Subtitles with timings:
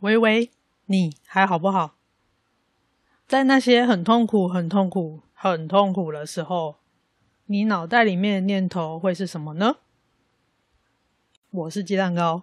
[0.00, 0.50] 喂喂，
[0.84, 1.94] 你还好不好？
[3.26, 6.76] 在那些很痛苦、很痛苦、很痛苦的时候，
[7.46, 9.76] 你脑袋里面的念头会是什么呢？
[11.50, 12.42] 我是鸡蛋糕。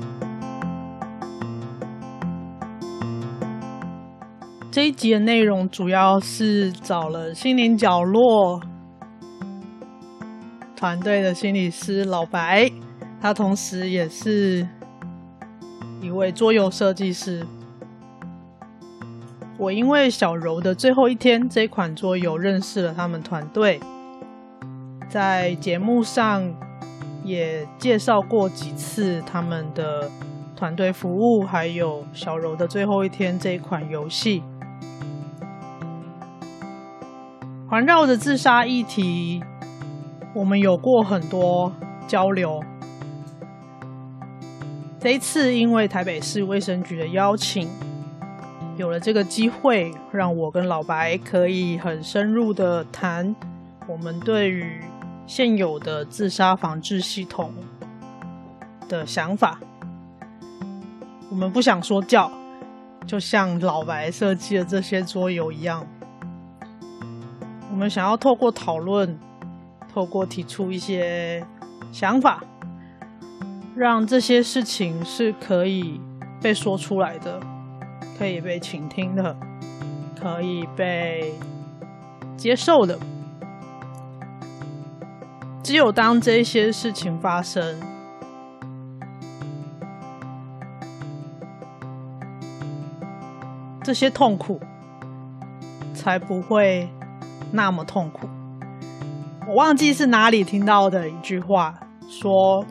[4.71, 8.61] 这一集的内容主要是找了心灵角落
[10.77, 12.71] 团队的心理师老白，
[13.19, 14.65] 他同时也是
[16.01, 17.45] 一位桌游设计师。
[19.57, 23.77] 我因为小柔的最后一天这款桌游认识了他们团队，
[25.09, 26.49] 在节目上
[27.25, 30.09] 也介绍过几次他们的
[30.55, 34.41] 团队服务，还有小柔的最后一天这一款游戏。
[37.71, 39.41] 环绕着自杀议题，
[40.35, 41.71] 我们有过很多
[42.05, 42.61] 交流。
[44.99, 47.69] 这一次，因为台北市卫生局的邀请，
[48.75, 53.33] 有了这个机会，让我跟老白可以很深入的谈
[53.87, 54.81] 我们对于
[55.25, 57.53] 现有的自杀防治系统
[58.89, 59.57] 的想法。
[61.29, 62.29] 我们不想说教，
[63.07, 65.87] 就像老白设计的这些桌游一样。
[67.81, 69.19] 我们想要透过讨论，
[69.91, 71.43] 透过提出一些
[71.91, 72.43] 想法，
[73.75, 75.99] 让这些事情是可以
[76.39, 77.39] 被说出来的，
[78.19, 79.35] 可以被倾听的，
[80.15, 81.33] 可以被
[82.37, 82.99] 接受的。
[85.63, 87.79] 只有当这些事情发生，
[93.83, 94.61] 这些痛苦
[95.95, 96.87] 才不会
[97.51, 98.29] 那么痛苦，
[99.47, 101.73] 我忘记是哪里听到的一句话，
[102.07, 102.65] 说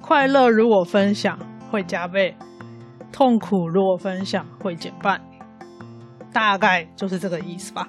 [0.00, 1.38] 快乐如果分享
[1.70, 2.36] 会加倍，
[3.10, 5.20] 痛苦如果分享会减半，
[6.32, 7.88] 大概就是这个意思吧。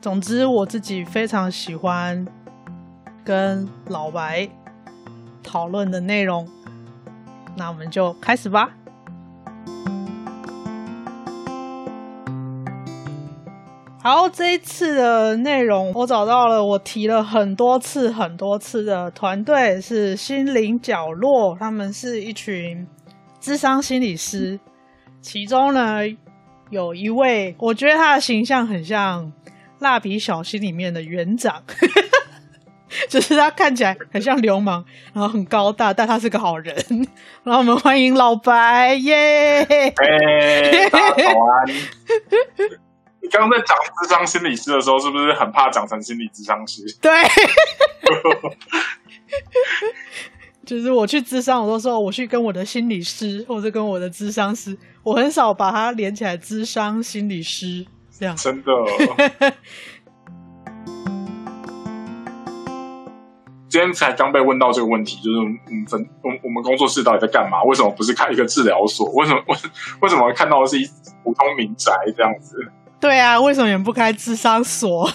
[0.00, 2.26] 总之，我自己非常喜欢
[3.24, 4.48] 跟老白
[5.42, 6.46] 讨论的内容，
[7.56, 8.70] 那我们就开始吧。
[14.06, 22.86] 好，这一次的内容我找到了，我提了很多次、很多次的团队是心灵角落，他们是一群
[23.40, 24.60] 智商心理师，
[25.20, 26.02] 其中呢
[26.70, 29.32] 有一位，我觉得他的形象很像
[29.80, 31.64] 蜡笔小新里面的园长，
[33.10, 34.84] 就是他看起来很像流氓，
[35.14, 36.72] 然后很高大，但他是个好人。
[37.42, 39.66] 然后我们欢迎老白耶！
[43.26, 43.28] 啊。
[43.30, 46.82] 刚刚在讲智商心理师的时候，是不是很怕讲成心理咨商师？
[47.00, 47.12] 对，
[50.64, 56.36] 就是我去咨商，我都说我去跟我的心理师，或者跟我的咨商师，我很少把它连起来。
[56.36, 57.86] 咨商心理师
[58.18, 58.72] 这样，真的。
[63.68, 67.62] 今天才刚被问到这个问题，就是我们分我我们工作室到底在干嘛？
[67.64, 69.10] 为什么不是开一个治疗所？
[69.12, 69.56] 为什么为
[70.00, 70.88] 为什么看到的是一
[71.22, 72.56] 普通民宅这样子？
[73.00, 75.04] 对啊，为什么你们不开智商所？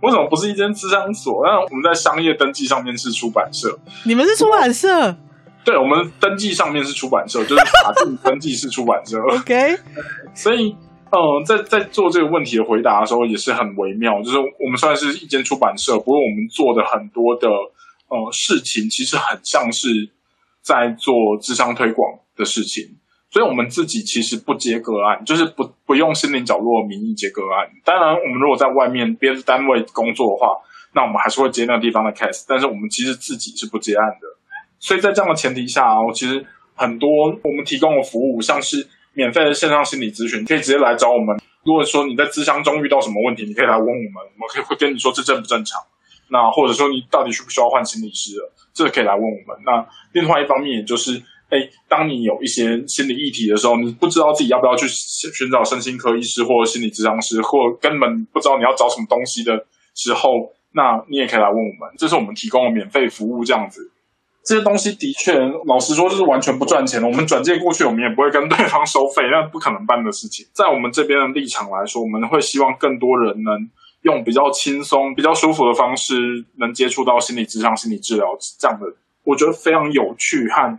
[0.00, 1.44] 为什么不是一间智商所？
[1.44, 3.78] 那我们在商业登记上面是出版社。
[4.04, 5.16] 你们是出版社？
[5.64, 9.20] 对，我们登记上面是出版社，就是法定登记是出版社。
[9.30, 9.76] OK。
[10.34, 10.74] 所以，
[11.10, 14.22] 嗯、呃，在在做这个问题的回答的时候，也是很微妙。
[14.22, 17.48] 就是我们虽然是一间出版社，不过我们做的很多的
[18.08, 19.88] 呃事情，其实很像是
[20.62, 22.96] 在做智商推广的事情。
[23.36, 27.68] 所以，我们自己其实不接个案，就是不不用心灵角落的名义接个案。
[27.84, 30.56] 当然，我们如果在外面别的单位工作的话，
[30.94, 32.46] 那我们还是会接那个地方的 case。
[32.48, 34.26] 但是，我们其实自己是不接案的。
[34.78, 36.42] 所以在这样的前提下哦，其实
[36.74, 37.10] 很多
[37.44, 41.36] 我们提供的服务，像是免费的线上心理咨询，可以直接来找我们。
[41.62, 45.78] 如果说你在咨商中遇到什么问题，你可以来问我们，我们可以会跟你说这正不正常。
[46.30, 48.32] 那或者说你到底需不需要换心理师，
[48.72, 49.60] 这个可以来问我们。
[49.66, 51.22] 那另外一方面，也就是。
[51.48, 51.58] 哎，
[51.88, 63.92] 当你有一些心理议题的时候，你不知道自己要不要去寻找身心科医师或心理咨商师，或根本不知道你要找什么东西的时候，那你也可以来问我们，这是我们提供的免费服务，这样子。
[64.44, 67.08] 这些东西的确，老实说，就是完全不赚钱的。
[67.08, 70.46] 我们转介过去，我们也不会跟对方收费，那不可能办的事情。
[70.52, 73.68] 在我们这边的立场来说，我们会希望更多人能
[74.02, 78.26] 用比较轻松、比较舒服的方式，能接触到心理咨商、心理治疗
[78.56, 78.86] 这样的，
[79.24, 80.78] 我觉得非常有趣和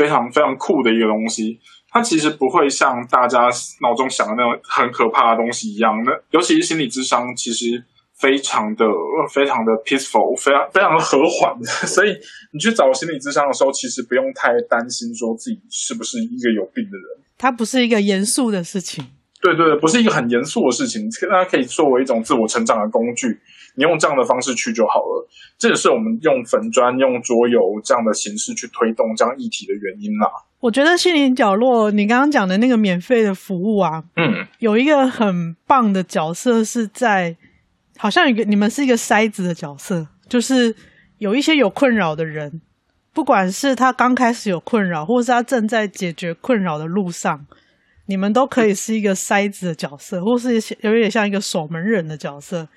[0.00, 1.60] 非常非常酷的一个东西。
[1.90, 3.50] 它其实不会像大家
[3.82, 5.92] 脑中想的那种很可怕的东西一样。
[6.04, 7.84] 那尤其是心理智商，其实。
[8.20, 8.84] 非常的
[9.32, 11.56] 非常的 peaceful，非常非常的和缓，
[11.88, 12.14] 所以
[12.52, 17.24] 你去找心理智商的时候，其实不用太担心说自己是不是一个有病的人。
[17.38, 19.06] 它不是一个严肃的事情，
[19.40, 23.40] 对对，不是一个很严肃的事情，它可以作为一种自我成长的工具。
[23.76, 25.28] 你用这样的方式去就好了。
[25.56, 30.28] 这也是我们用粉砖、用桌游这样的形式去推动这样议题的原因啦。
[30.60, 37.36] 我觉得心灵角落，你刚刚讲的那个免费的服务啊，嗯，有一个很棒的角色是在。
[37.98, 40.74] 好像一个你们是一个筛子的角色，就是
[41.18, 42.62] 有一些有困扰的人，
[43.12, 47.44] 不管是他刚开始有困扰，或是他正在解决困扰的路上，
[48.10, 52.68] 你们都可以是一个筛子的角色， 或是有点像一个守门人的角色。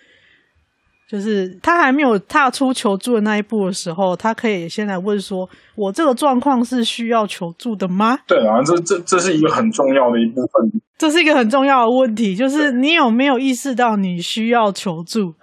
[1.10, 10.82] 就是他还没有踏出求助的那一步的时候，他可以先来问说：“我这个状况是需要求助的吗？”对啊，这这这是一个很重要的一部分。
[10.98, 15.36] 这是一个很重要的问题，就是你有没有意识到你需要求助？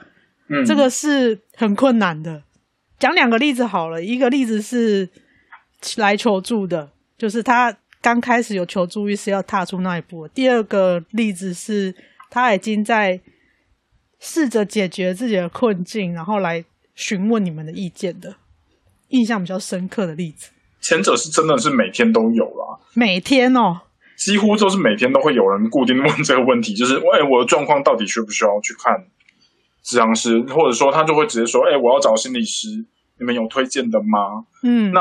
[0.49, 2.43] 嗯，这个是很困难的。
[2.99, 5.09] 讲两个例子好了，一个例子是
[5.97, 10.27] 来求助的，就是他刚开始有求助意识，要踏出那一步。
[10.29, 11.95] 第二个例子是
[12.31, 13.21] 他已经在。
[14.23, 16.63] 试着解决自己的困境，然后来
[16.95, 18.37] 询问你们的意见的，
[19.09, 20.51] 印象比较深刻的例子。
[20.83, 23.81] 前者是真的是每天都有啦，每天哦，
[24.19, 29.07] 几乎都是每天都会有人固定问这个问题，就是哎，我的状况到底需不需要去看
[29.83, 32.69] 治疗师，或者说他就会直接说，哎，我要找心理师，
[33.19, 34.45] 你们有推荐的吗？
[34.63, 35.01] 嗯，那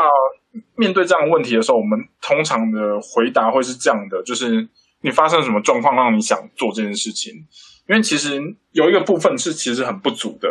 [0.76, 4.68] 面对这样的问题的时候，我们通常的回答会是这样的，就是
[5.02, 7.46] 你发生什么状况让你想做这件事情？
[7.88, 10.48] 因为其实有一个部分是其实很不足的，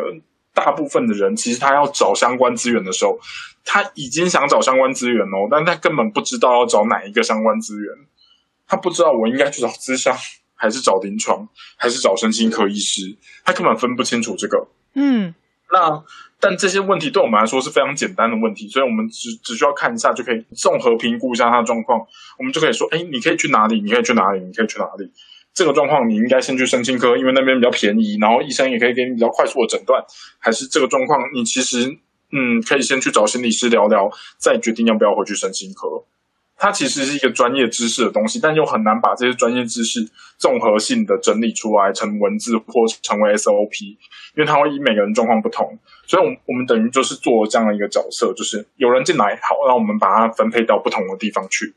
[0.53, 3.19] 大部分的人其实他要找相关资源的时候，
[3.65, 7.95] 他已经想找相关资源哦，但他根本不知道要找哪一个相关资源，
[8.67, 10.17] 他不知道我应该去找咨商，
[10.57, 14.67] 还是找临床，还是找身心科医师，他根本分不清楚这个。
[14.95, 15.33] 嗯，
[15.73, 16.03] 那
[16.41, 22.01] 但这些问题对我们来说是非常简单的问题，所以我们只只需要看一下就可以综合评估一下他的状况，
[22.39, 23.81] 我们就可以说，哎，你可以去哪里？
[23.81, 24.41] 你可以去哪里？
[24.41, 25.11] 你可以去哪里？
[25.53, 30.03] 这个状况你应该先去身心科，因为那边比较便宜，然后医生也可以给你比较快速的诊断。
[30.39, 31.99] 还是这个状况，你其实
[32.31, 36.05] 嗯，可以先去找心理师聊聊，再决定要不要回去身心科。
[36.59, 40.01] 它其实是一个专业知识的东西，但又很难把这些专业知识
[40.37, 43.85] 综合性的整理出来成文字或成为 SOP，
[44.35, 45.79] 因为它会以每个人状况不同。
[46.07, 51.75] 所以，我我们等于就是做这样的一个角色，就是有人进来，好，让我们把它分配到不同的地方去。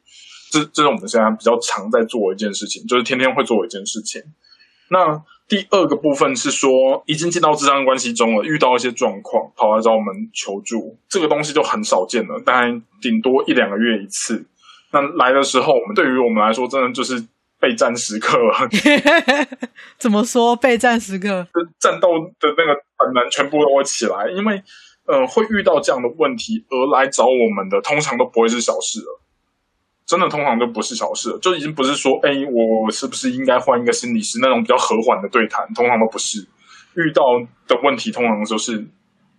[0.52, 4.22] 这这是我们现在比较常在做的一件事情，就是天天会做一件事情。
[4.90, 14.44] 那第二个部分是说，已经进到咨商关系中了，遇到一些状况，跑来找我们求助，这个东西就很少见了，大概顶多一两个月一次。
[14.92, 17.24] 那来的时候，我们对于我们来说，真的就是
[17.60, 18.70] 备战时刻了。
[19.98, 21.48] 怎么说备战时刻？
[21.80, 22.10] 战斗
[22.40, 24.62] 的那个本能全部都会起来，因为
[25.08, 29.22] 呃，会遇到这样的问题而来找我们的，通常都不会是小事了。
[30.06, 36.46] 真的通常都不是小事了，就已经不是说，哎，我是不是应该换一个心理师那种比较和缓的对谈，通常都不是。
[36.96, 37.24] 遇到
[37.68, 38.86] 的问题通常都是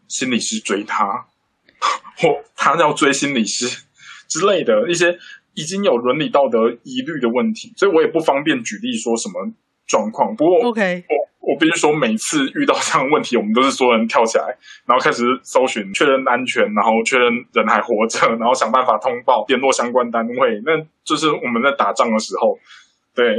[0.09, 1.27] 心理师追他，
[2.17, 3.85] 或他要追心理师
[4.27, 5.19] 之类的一些
[5.55, 9.53] 已经有伦理道德疑虑的问题，所以我也不方便举例说什么
[9.87, 10.35] 状况。
[10.37, 11.05] 不过，OK。
[11.09, 14.45] 我我必须说，每次遇到这样的问题，我们都是所有人跳起来，
[14.87, 20.63] 然后开始搜寻、确认安全，然后确认人还活着，然后想办法通报、联络相关单位。
[20.65, 22.57] 那就是我们在打仗的时候，
[23.13, 23.37] 对，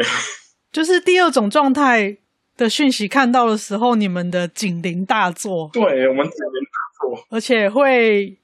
[0.69, 2.17] 就是第二种状态
[2.57, 5.69] 的讯息看到的时候，你们的警铃大作。
[5.71, 8.37] 对，我们警铃大作，而且会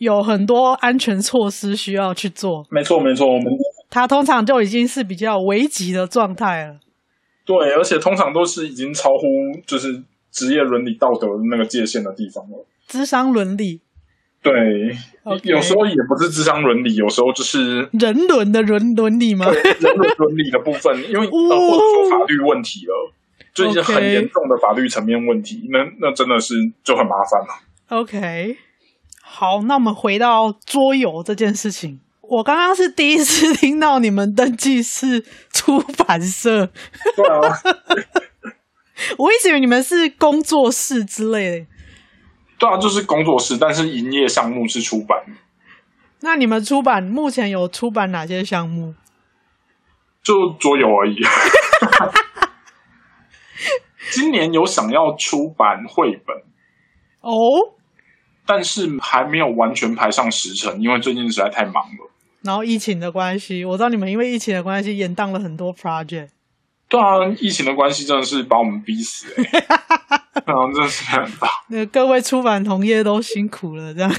[0.00, 2.64] 有很多安全措施需要去做。
[2.70, 3.52] 没错，没错，我们
[3.90, 6.76] 它通常就已经是比较危急的状态了。
[7.44, 9.26] 对，而且通常都是已经超乎
[9.66, 12.64] 就是职业伦理道德那个界限的地方了。
[12.86, 13.80] 智商伦理，
[14.42, 14.52] 对
[15.22, 15.50] ，okay.
[15.50, 19.44] 有时候也不是智商伦理，有时候就是人伦的伦伦理吗？
[19.50, 23.12] 对，人伦伦理的部分，因为、 哦、或者说法律问题了，
[23.52, 28.00] 就一些很严重的法律层面问题，那那真的是就很麻烦了。
[28.00, 28.56] OK，
[29.32, 32.00] 好，那我们回到桌游这件事情。
[32.20, 36.68] 我刚刚是第一次听到你们登记是出版社，
[39.16, 41.66] 我一直以为你们是工作室之类的。
[42.58, 45.16] 对啊，就是工作室，但是营业项目是出版。
[46.20, 48.94] 那你们出版目前有出版哪些项目？
[50.22, 51.16] 就桌游而已。
[54.10, 56.36] 今年有想要出版绘本
[57.20, 57.78] 哦，
[58.52, 62.10] 但是还没有完全排上时程，因为最近实在太忙了。
[62.42, 66.30] 然后疫情的关系，我知道你们因为疫情的关系延宕了很多 project。
[66.88, 69.64] 对啊，疫情的关系真的是把我们逼死哎、欸，
[70.44, 71.48] 然后真的是很大。
[71.68, 74.10] 那各位出版同业都辛苦了，这样。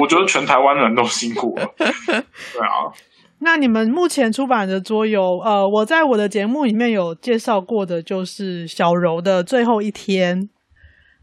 [0.00, 1.66] 我觉得全台湾人都辛苦了。
[1.76, 2.94] 对啊。
[3.40, 10.48] 那你们目前出版的桌游，呃，我在我的节目里面有介绍过的，就是小柔的最后一天。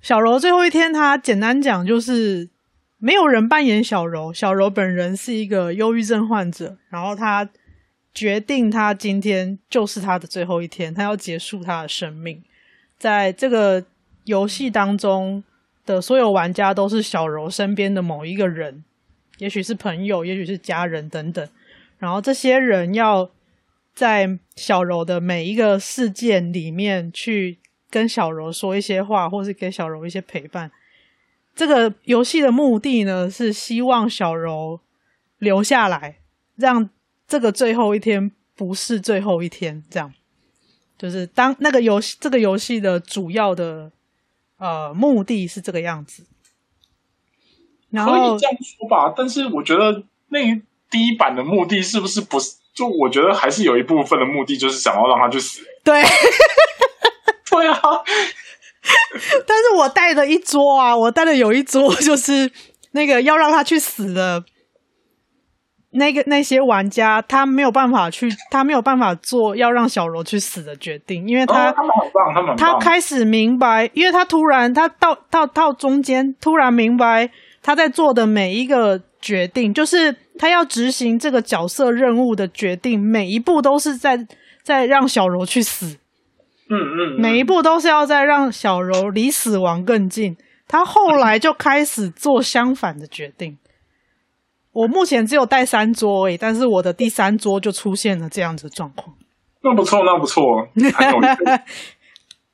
[0.03, 2.49] 小柔最后一天，他简单讲就是
[2.97, 7.49] 没有人扮演小柔，小柔本人是一个忧郁症患者，然后他
[8.13, 12.43] 决定他今天就是他的最后一天，他要结束他的生命。
[12.97, 13.85] 在这个
[14.25, 15.41] 游戏当中
[15.85, 18.83] 的所有玩家都是小柔身边的某一个人，
[19.37, 21.47] 也许是朋友，也许是家人等等。
[21.97, 23.31] 然后这些人要
[23.95, 27.59] 在小柔的每一个事件里面去
[27.93, 30.71] 跟小柔说一些话，或是给小柔一些陪伴。
[31.53, 34.79] 这个游戏的目的呢，是希望小柔
[35.37, 36.17] 留下来，
[36.55, 36.89] 让
[37.27, 39.83] 这个最后一天不是最后一天。
[39.91, 40.11] 这样，
[40.97, 43.91] 就是当那个游戏这个游戏的主要的
[44.57, 46.25] 呃目的是这个样子。
[47.91, 50.59] 然后可以这样说吧，但是我觉得那。
[50.93, 52.55] 第一版的目的是不是不是？
[52.71, 55.61] 就我觉得还是有一部分的目的就是想要让他去死。
[55.83, 56.03] 对，
[57.53, 57.79] 对啊。
[59.47, 62.51] 但是我带的一桌啊，我带的有一桌就是
[62.91, 64.43] 那个要让他去死的，
[65.91, 77.29] 那个那些玩家他没有办法去，他没有办法做要让小柔去死的决定，因为他、哦、他们很棒，他们，他开始明白，因为他突然他到到到中间突然明白
[77.61, 80.15] 他在做的每一个决定就是。
[80.39, 84.17] 他要执行这个角色任务的决定，每一步都是在
[84.63, 85.99] 在让小柔去死，
[86.75, 90.35] 嗯嗯，每一步都是要在让小柔离死亡更近。
[90.67, 93.57] 他后来就开始做相反的决定。
[94.71, 99.15] 我目前只有带三桌诶，但是我的第三桌就出现了这样子的状况。
[99.61, 100.43] 那不错，那不错。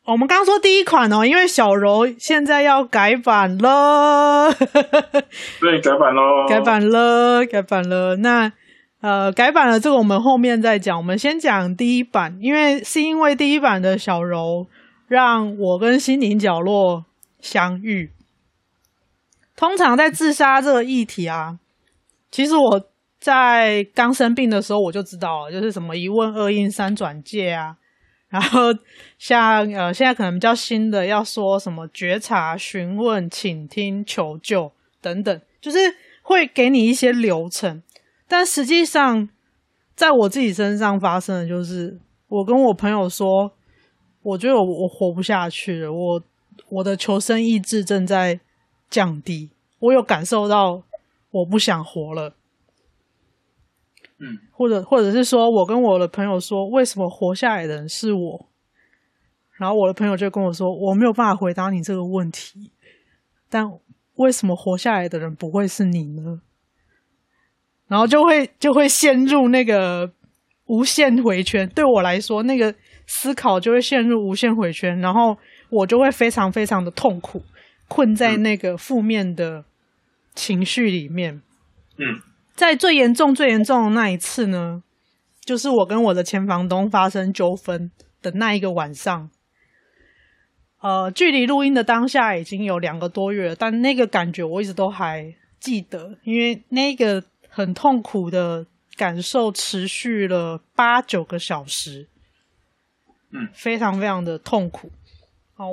[0.05, 8.17] 我们刚刚说第一款哦，因为小柔现在要改版了，对，改版喽，改版了，改版了。
[8.17, 8.51] 那
[9.01, 14.67] 呃，改版了这个我们后面再讲，我们先讲第一版，因为是因为第一版的小柔
[15.07, 17.05] 让我跟心灵角落
[17.39, 18.11] 相遇。
[19.55, 21.59] 通常在自杀这个议题啊，
[22.29, 22.89] 其实我
[23.19, 27.77] 在刚生病的时候我就知道了，就是什么一问二应三转介啊。
[28.29, 28.73] 然后
[29.17, 35.79] 像呃，现在可能比较新的，要说什么觉察、询问、倾听、求救等等，就是
[36.21, 37.81] 会给你一些流程。
[38.29, 39.27] 但实际上，
[39.95, 43.51] 在我自己身上发生的就是，我跟我朋友说，
[44.21, 46.23] 我觉得我我活不下去了，我
[46.69, 48.39] 我的求生意志正在
[48.87, 50.83] 降低，我有感受到
[51.31, 52.35] 我不想活了。
[54.19, 58.45] 嗯，或者或者是说，我跟我的朋友说，为什么活下来的人是我？
[59.57, 62.71] 然后我的朋友就跟我说，我没有办法回答你这个问题，
[63.49, 63.65] 但
[64.15, 66.41] 为什么活下来的人不会是你呢？
[67.89, 70.09] 然后就会就会陷入那个
[70.67, 71.67] 无限回圈。
[71.75, 72.73] 对我来说，那个
[73.05, 75.37] 思考就会陷入无限回圈，然后
[75.69, 77.43] 我就会非常非常的痛苦，
[77.89, 79.65] 困在那个负面的
[80.33, 81.41] 情绪里面。
[81.97, 82.21] 嗯。
[82.55, 84.83] 在最严重、最严重的那一次呢，
[85.45, 87.89] 就是我跟我的前房东发生纠纷
[88.21, 89.29] 的那一个晚上。
[90.81, 97.23] 呃，距离录音的当下已经有两个多月了，但那个感觉我一直都还记得，因为那个
[97.59, 102.07] 很痛苦的感受持续了八九个小时，
[103.31, 104.89] 嗯，非常非常的痛苦。
[105.55, 105.65] 好，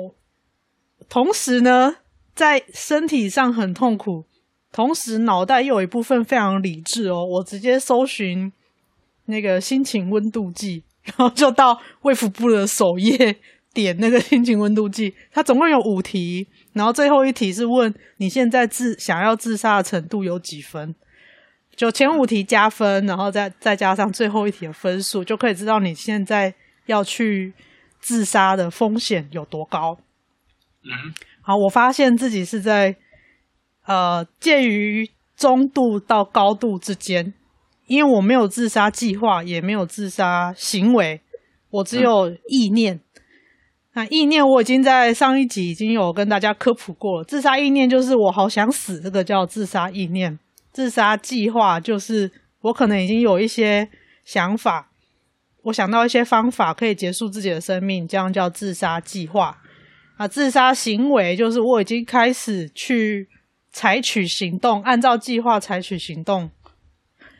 [1.07, 1.95] 同时呢，
[2.35, 4.25] 在身体上很痛苦。
[4.73, 7.25] 同时，脑袋又有一部分非常理智哦。
[7.25, 8.51] 我直接搜寻
[9.27, 13.37] 那个心情温度计， 然后就到卫福部的首页
[13.73, 15.15] 点那个心情温度计。
[15.31, 20.93] 它总共有五题，然后最后一题是问你现在自想要自杀的程度有几分？
[21.77, 26.53] 就前五题加分，然后再再加上最后一题的分数，就可以知道你现在
[26.87, 27.53] 要去
[28.01, 29.97] 自杀的风险有多高。
[30.83, 32.97] 嗯，好，我发现自己是在。
[33.89, 37.33] 呃，介于中度到高度之间，
[37.85, 41.21] 因为我没有自杀计划，也没有自杀行为，
[41.69, 42.99] 我只有意念。
[43.93, 50.37] 那意念我已经在上一集已经有跟大家科普过了，自杀意念就是我好想死，这个叫自杀意念。
[50.77, 52.31] 自杀计划就是
[52.61, 53.89] 我可能已经有一些
[54.23, 54.91] 想法，
[55.63, 59.57] 我想到一些方法可以结束自己的生命，这样叫自杀计划。
[60.17, 63.27] 啊，自杀行为就是我已经开始去
[63.71, 66.51] 采取行动，按照计划采取行动，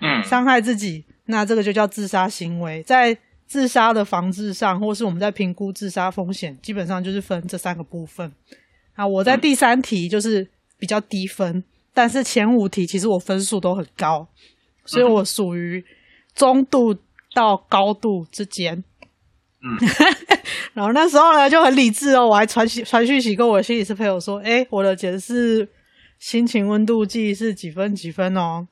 [0.01, 2.81] 嗯，伤害自己，那这个就叫自杀行为。
[2.81, 3.15] 在
[3.45, 8.33] 自杀的防治上，或是我们在评估自杀风险，基本上就是分这三个部分。
[8.95, 11.63] 啊，我在第三题就是比较低分，嗯、
[11.97, 14.27] 但是前五题其实我分数都很高，
[14.85, 15.83] 所以我属于
[16.35, 16.93] 中度
[17.33, 18.83] 到高度之间。
[19.63, 19.65] 嗯，
[20.75, 25.67] 然后那时候呢就很理智哦，我还传讯传讯息跟我的心理师朋友说，诶，我的检视
[26.19, 28.67] 心情温度计是几分几分哦。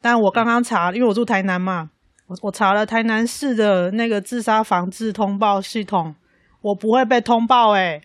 [0.00, 1.90] 但我刚刚查，因为我住台南嘛。
[2.26, 6.16] 我我查了台南市的那个自杀防治通报系统，
[6.60, 8.02] 我不会被通报诶。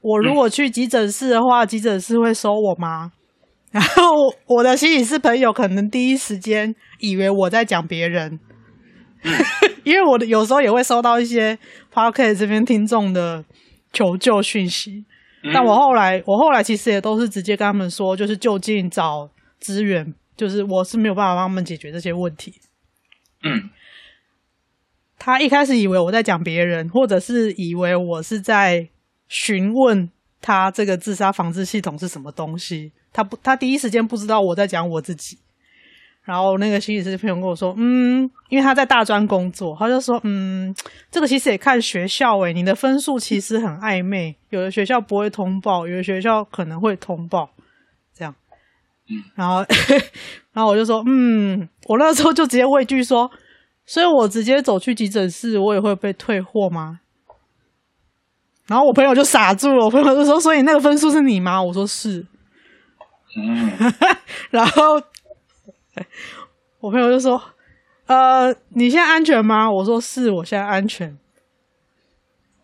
[0.00, 3.10] 我如果去急诊室的话，嗯、急诊室会收我吗？
[3.72, 8.38] 然后我的心理师朋友可能第一时间以为我在讲别人，
[9.22, 9.32] 嗯、
[9.82, 11.58] 因为我的有时候也会收到一些
[11.92, 13.44] Podcast 这边听众的
[13.92, 15.06] 求救讯息。
[15.42, 22.52] 嗯、但我后来，我后来其实也都是直接跟他们说，就是就近找资源，就是我是没有办法帮他们解决这些问题。
[23.42, 23.70] 嗯，
[25.18, 28.88] 他一开始以为我在讲别人，或者是以为我是在
[29.28, 30.10] 询问
[30.42, 32.92] 他这个自杀防治系统是什么东西。
[33.12, 35.38] 他不，他第一时间不知道我在讲我自己。
[36.24, 40.72] 然后那个心理师朋友跟我说：“嗯，因为他在大专工作，他就说，嗯，
[41.10, 47.50] 这个其实也看学校诶，你的分数其实很暧昧，有的学校不会通报，有的学校可能会通报，
[48.14, 48.32] 这样。”
[49.34, 49.66] 然后，
[50.54, 53.28] 然后我就说，嗯，我那时候就直接问一句说，
[53.84, 57.00] 所以我直接走去急诊室，我也会被退货吗？
[58.68, 61.60] 然后我朋友就傻住了，我朋友就说，所以那个分数是你吗？
[61.60, 62.24] 我说是。
[63.36, 63.72] 嗯，
[64.50, 65.02] 然后
[66.80, 67.42] 我朋友就说，
[68.06, 69.70] 呃，你现在安全吗？
[69.70, 71.16] 我说是，我现在安全，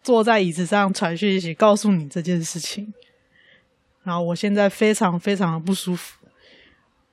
[0.02, 2.92] 坐在椅子上传讯息告诉你这件事情。
[4.04, 6.16] 然后我现在非常非常的不舒服。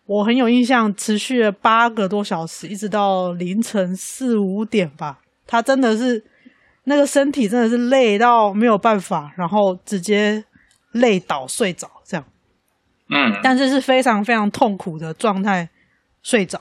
[0.06, 5.20] 我很有印象，持续了八个多小时，一直到凌晨四五点吧。
[5.48, 6.24] 他真的是
[6.86, 10.46] 那个身体真的是累到没有办法，然后直接
[10.92, 11.90] 累倒睡着。
[13.10, 15.70] 嗯，但是是非常非常痛苦的状态
[16.24, 16.60] 睡着，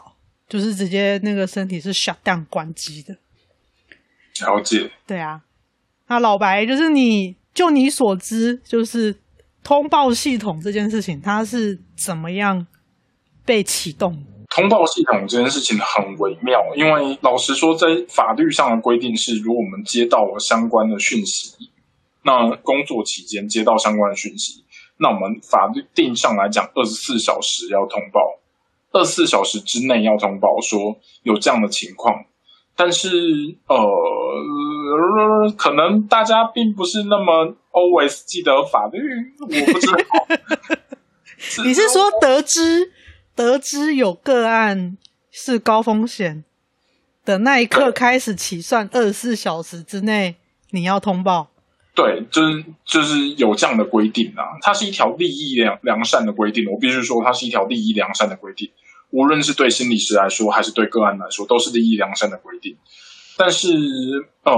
[0.49, 3.15] 就是直接那个身体是 shut down 关机的。
[4.47, 4.91] 了解。
[5.07, 5.43] 对啊，
[6.09, 9.17] 那老白就是你就你所知，就是
[9.63, 12.67] 通报系统这件事情，它是怎么样？
[13.47, 21.71] 被启动通报系统这件事情很微妙，因为老实说，在法律上的规定是，如果我们接到了相关的讯息，
[22.23, 24.64] 那工作期间接到相关的讯息，
[24.99, 28.39] 那我们法律定上来讲，二十四小时要通报，
[28.93, 32.25] 二十四小时之内要通报说有这样的情况。
[32.77, 33.09] 但是
[33.69, 33.77] 呃，
[35.57, 39.01] 可能大家并不是那么 always 记得法律，
[39.41, 39.97] 我不知道。
[41.65, 42.93] 你是说得知？
[43.37, 44.97] 得知有个案
[45.31, 46.45] 是高风险
[47.25, 50.37] 的那一刻开始起算，二十四小时之内
[50.71, 51.49] 你要通报。
[51.95, 56.69] 对，就是就是有这样的规定啊，它是一条利益良良善的规定。
[56.71, 58.69] 我必须说，它是一条利益良善的规定，
[59.11, 62.77] 无论是对心理师来说，还是对个案来说，都是利益良善的规定。
[63.37, 63.69] 但是，
[64.45, 64.55] 呃，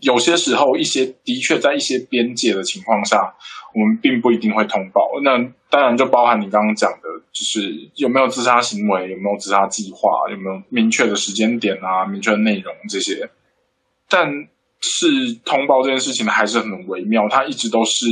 [0.00, 3.34] 有些时候，一些的确在一些边界的情况下，
[3.74, 5.02] 我们并不一定会通报。
[5.22, 13.28] 那当然就包含你刚刚讲的，就是有没有自杀行为，有没有自杀计划，有没有明确的时间点啊，明确的内容这些。
[14.08, 14.48] 但
[14.90, 18.06] 是通报这件事情还是很微妙，它一直都是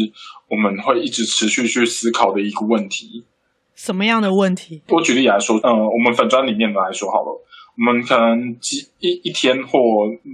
[0.48, 3.24] 我们会一直持续去思考的一个问题。
[3.74, 4.82] 什么样的问题？
[4.88, 7.38] 我举例来说，呃，我们粉砖里面的来说好了。
[7.74, 9.78] 我们可能几一一天或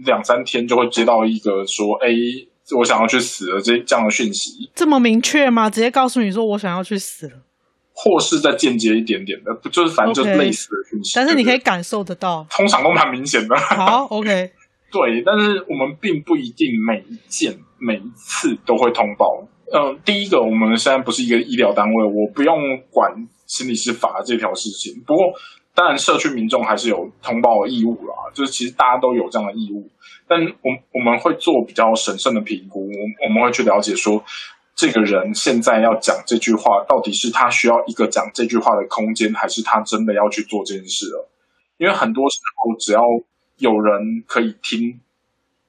[0.05, 2.09] 两三天就会接到一个说：“哎，
[2.77, 5.70] 我想要去死了。”这这样的讯息，这么明确吗？
[5.70, 7.35] 直接告诉你说我想要去死了，
[7.92, 11.12] 或是再间接一点点的，不就是反正就是类似的讯息。
[11.12, 11.14] Okay.
[11.14, 13.57] 但是你可以感受得到，通常都蛮明显的。
[13.57, 14.51] 好，OK，
[14.90, 19.46] 对，但是我们并不一定每一件每一次都会通报。
[19.72, 22.57] 嗯、第一个，我们现在不是一个医疗单位，我不用
[22.90, 23.12] 管
[23.46, 25.03] 心理师法这条事情。
[25.07, 25.33] 不过。
[25.74, 28.12] 当然，社区民众还是有通报的义务啦。
[28.35, 29.88] 就是其实大家都有这样的义务，
[30.27, 32.81] 但我我们会做比较审慎的评估。
[32.81, 34.24] 我我们会去了解说，
[34.74, 41.31] 这个人现在要讲这句话，到底是他需要一个讲这句话的空间，还是他真的要去做这件事了？
[41.77, 43.01] 因为很多时候，只要
[43.59, 45.01] 有人可以听，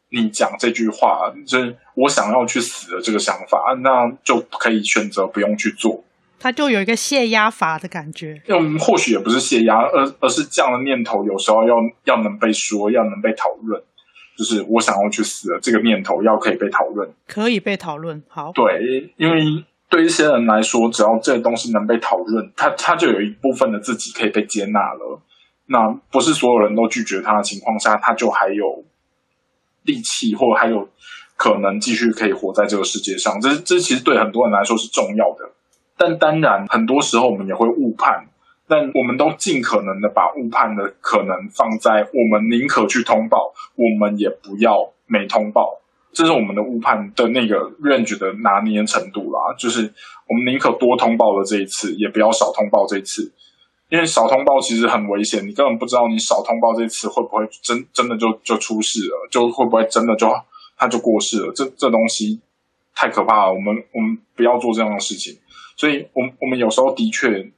[0.10, 6.04] 你讲这句话，就是我想要去死的这个想法，那就可以选择不用去做。
[6.40, 11.76] 他就有一个泄压法的感觉，因为我们或许也不是泄压，而而是这样的念头有时候要
[12.06, 13.82] 要能被说，要能被讨论。
[14.38, 18.24] 就是我想要去死的这个念头要可以被讨论，可以被讨论。
[18.30, 25.22] 好，对，因为对一些人来说，只要这个东西能被讨论，他他就有一部分的自己可以被接纳了。
[25.70, 28.84] 那不是所有人都拒绝他的情况下，他就还有
[29.84, 30.90] 力气，或还有
[31.38, 33.40] 可能继续可以活在这个世界上。
[33.40, 35.52] 这这其实对很多人来说是重要的。
[35.96, 38.26] 但当然，很多时候我们也会误判。
[38.72, 45.82] 但我们都尽可能的把误判的可能放在我们宁可去通报，我们也不要没通报。
[46.14, 49.56] 这是我们的误判的那个 range 的拿捏程度啦。
[49.58, 49.92] 就是
[50.28, 53.34] 我们宁可多通报了这一次，也不要少通报这一次，
[53.90, 60.32] 因为少通报其实很危险，你根本不知道你少通报这次会不会真真的就就出事了，就会不会真的就
[60.78, 61.52] 他就过世了。
[61.54, 62.40] 这这东西
[62.96, 65.38] 太可怕了，我们我们不要做这样的事情。
[65.76, 67.50] 所以，我们我们有时候的确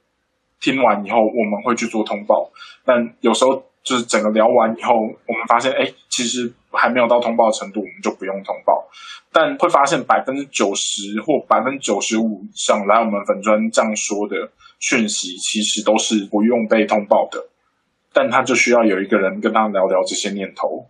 [0.60, 2.50] 听完以后，我们会去做通报，
[2.84, 8.88] 但有时候就是整个聊完以后，我们发现，哎，其实还没有到通报的程度，我们就不用通报。
[9.32, 14.36] 但会发现百分之九十或百分之九十五以上来我们粉专这样说的
[14.82, 17.42] 讯息，其实都是不用被通报的。
[18.12, 20.86] 但他就需要有一个人跟他聊聊这些念头，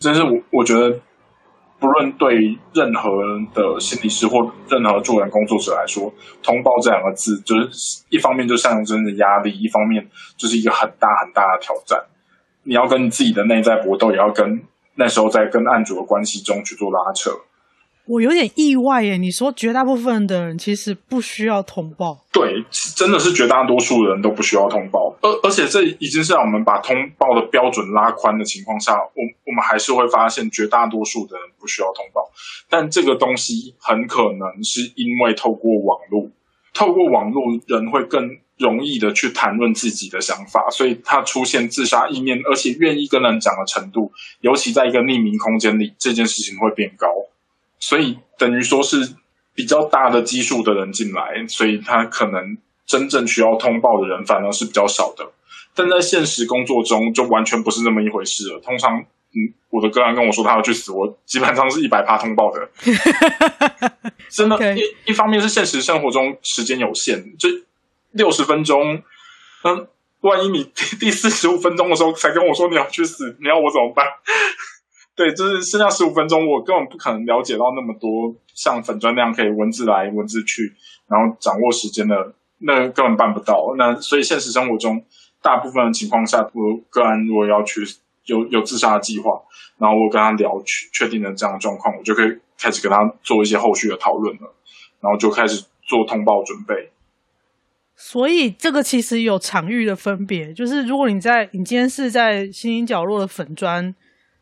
[0.00, 0.98] 真是我我觉得。
[1.80, 3.08] 不论对任何
[3.54, 6.12] 的心理师或任何助人工作者来说，
[6.42, 10.04] 通报这两个字，就是一方面就象征着压力，一方面
[10.36, 12.04] 就是一个很大很大的挑战。
[12.64, 14.60] 你要跟自己的内在搏斗，也要跟
[14.96, 17.30] 那时候在跟案主的关系中去做拉扯。
[18.08, 19.18] 我有点意外耶！
[19.18, 22.64] 你说绝大部分的人其实不需要通报，对，
[22.96, 25.14] 真的是绝大多数人都不需要通报。
[25.20, 32.22] 而而且这已经是让我们把通报的标准拉宽的情况下，我我们还是会发现绝大多数的人不需要通报。
[32.70, 36.30] 但这个东西很可能是因为透过网络，
[36.72, 47.06] 透过网络人会更容易的去谈论自己的想法，所以他出现自杀意念，而且愿意跟人讲的程度，尤其在一个匿名空间里，这件事情会变高。
[47.80, 49.14] 所以等于说是
[49.54, 55.30] 比较大的基数的人进来，所以他可能真正需要通报的人反而是比较少的。
[55.74, 58.60] 但在现实工作中就完全不是那么一回事了。
[58.60, 62.68] 通常，嗯，我的个案跟我说他要去死，我基本上是一百趴通报的。
[64.28, 67.48] 真的.一一方面是现实生活中时间有限，就
[68.10, 69.02] 六十分钟，
[69.62, 69.86] 嗯，
[70.22, 74.04] 万一你第第四十五分钟的时候才跟我说你要去死，你要我怎么办？
[75.18, 80.72] 对，就是剩下十五分钟，我根本不可能了解到那么多，像粉专那样可以文字来文字去，
[81.08, 83.74] 然后掌握时间的，那根本办不到。
[83.76, 85.04] 那所以现实生活中，
[85.42, 87.80] 大部分的情况下，我个人如果要去
[88.26, 89.42] 有有自杀的计划，
[89.76, 94.54] 然后我跟他聊，确确定了这样的状况，我就可以开始跟他做一些后续的讨论了，
[95.00, 96.90] 然后就开始做通报准备。
[97.96, 103.92] 所以这个其实有场域的分别，就是如果你在你今天是在心灵角落的粉专，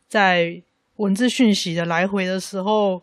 [0.07, 0.63] 在
[0.97, 3.03] 文字讯息的来回的时候，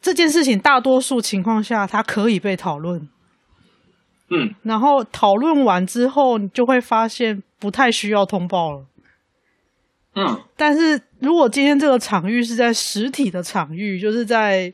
[0.00, 3.08] 这件事情大多数情况下它可以被讨论，
[4.28, 8.86] 嗯，然后讨论完之后，你就会发现不太需要通报了，
[10.14, 10.40] 嗯。
[10.56, 14.72] 但是如果今天这个场域是在实体的场域，就是在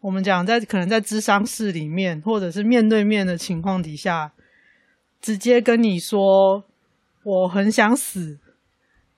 [0.00, 4.32] 我们讲在可能在咨商室里面，或者是面对面的情况底下，
[5.20, 6.64] 直接跟你说
[7.24, 8.38] 我很想死。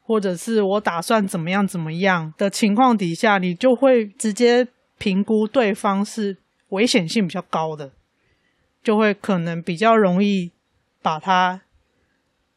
[0.06, 6.36] 或者是我打算怎么样怎么样的情况底下，你就会直接评估对方是
[6.68, 7.90] 危险性比较高的，
[8.82, 10.52] 就会可能比较容易
[11.00, 11.62] 把它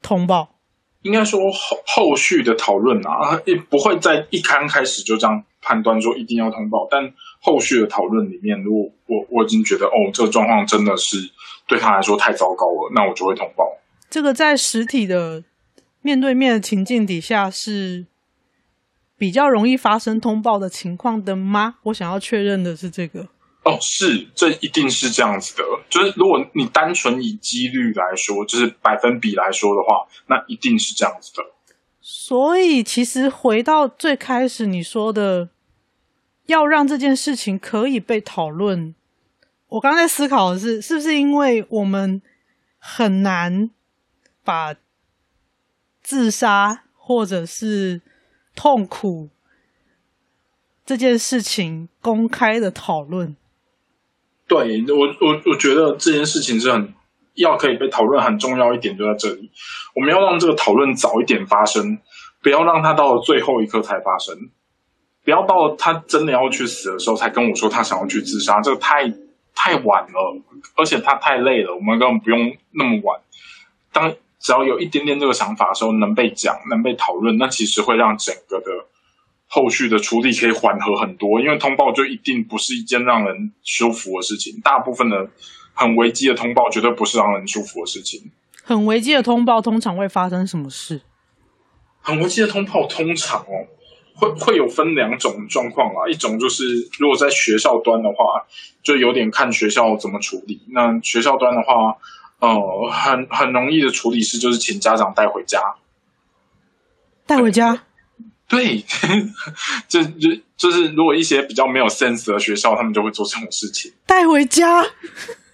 [0.02, 0.56] 通报。
[1.04, 11.18] 应该说后后续的讨论啊，也不会在一刚开始就这样判断说一定要通报，但后续的讨论里面，如果我我已经觉得哦，这个状况真的是
[11.66, 13.64] 对他来说太糟糕了，那我就会通报。
[14.10, 15.46] 这个在实体的。
[16.08, 18.06] 面对面的情境底下是
[19.18, 21.80] 比较容易发生通报的情况的吗？
[21.84, 23.28] 我想要确认的是这个。
[23.66, 25.64] 哦，是，这一定是这样子的。
[25.90, 31.44] 就是如果你单纯以几率来说，就是百分比来说的话，那一定是这样子的。
[32.00, 35.50] 所以，其实回到最开始你说的，
[36.46, 38.96] 要让这件事情可以被讨论，
[39.68, 42.22] 我刚才在思考的是，是不是因为我们
[42.80, 43.70] 很难
[44.46, 44.74] 把。
[46.08, 48.02] 自杀或者是
[48.56, 49.28] 痛苦
[50.86, 53.36] 这件事情公开的讨论，
[54.48, 56.94] 对，我我我觉得这件事情是很
[57.34, 59.52] 要可以被讨论，很重要一点就在这里，
[59.96, 62.00] 我们要让这个讨论早一点发生，
[62.42, 64.34] 不要让它到了最后一刻才发生。
[65.26, 69.14] 不要到他真的要去死的时候才跟我说他想要去自杀，这个太
[69.54, 70.42] 太晚了，
[70.78, 73.20] 而且他太累了，我们根本不用那么晚。
[73.92, 74.16] 当
[74.48, 78.72] 只要有一点点这个想法的时候，能被讲，能被讨论，那其实会让整个的
[79.46, 81.42] 后续的处理可以缓和很多。
[81.42, 85.30] 因为通报就一定不是一件让人舒服的事情，大部分的
[85.74, 88.32] 很危机的通报绝对不是让人舒服的事情。
[88.64, 91.02] 很危机的通报通常会发生什么事？
[92.00, 93.68] 很危机的通报通常哦。
[94.16, 96.64] 会会有分两种状况啊，一种就是
[96.98, 98.48] 如果在学校端的话，
[98.82, 100.60] 就有点看学校怎么处理。
[100.70, 101.96] 那学校端的话，
[102.40, 105.60] 呃，很很容易的处理是就是请家长带回家，
[107.26, 107.84] 带回家。
[108.48, 108.86] 对，
[109.90, 114.82] 就就就是如果一些比较没有 sense 的学校，他们就会做这种事情，带回家。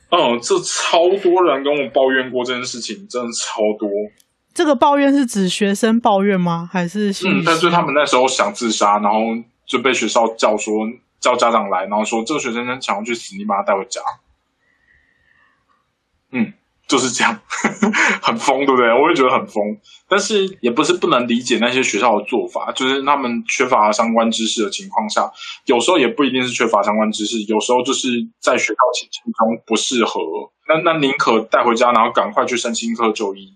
[0.10, 3.90] 嗯，这超多人跟我抱怨过这件事情，真的超多。
[4.54, 6.70] 这个抱怨是指学生抱怨吗？
[6.72, 9.20] 还是嗯，但是他们那时候想自杀，然后
[9.66, 10.88] 就被学校叫说
[11.20, 14.00] 叫家长来，然后说这个学生想要去死，你把他带回家。
[16.30, 16.54] 嗯，
[16.88, 17.40] 就是这样，
[18.22, 18.88] 很疯，对不对？
[18.90, 19.64] 我也觉得很疯，
[20.08, 25.32] 但是也不是不能理解那些学校的做法，就是他们缺乏相关知识的情况下，
[25.66, 30.20] 有时候也不一定是缺乏相关知识，有时候就是在学校情境中不适合，
[30.68, 33.56] 那那宁可带回家，然后赶快去身心科就医。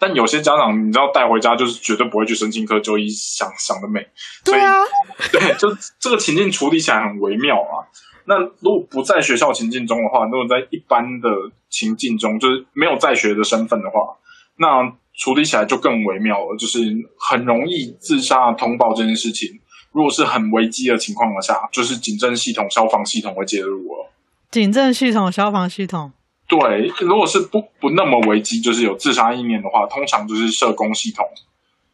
[0.00, 4.06] 但有些家长，你知道带回家就是绝对不会去身心科就医，想想得美。
[4.44, 4.72] 对啊，
[5.32, 5.68] 对，就
[5.98, 7.82] 这个情境处理起来很微妙啊。
[8.26, 11.28] 那如果不在学校情境中的话，如果在一般的
[11.70, 14.16] 情境中，就是没有在学的身份的话，
[14.56, 16.56] 那处理起来就更微妙了。
[16.56, 16.80] 就是
[17.18, 19.60] 很容易自杀通报这件事情，
[19.92, 24.10] 如果是很危机的情况下，就是警政系统、消防系统会介入了。
[24.50, 26.12] 警政系统、消防系统。
[26.48, 31.22] 对，如果是不不那么危机，就是有自杀意念的话，通常就是社工系统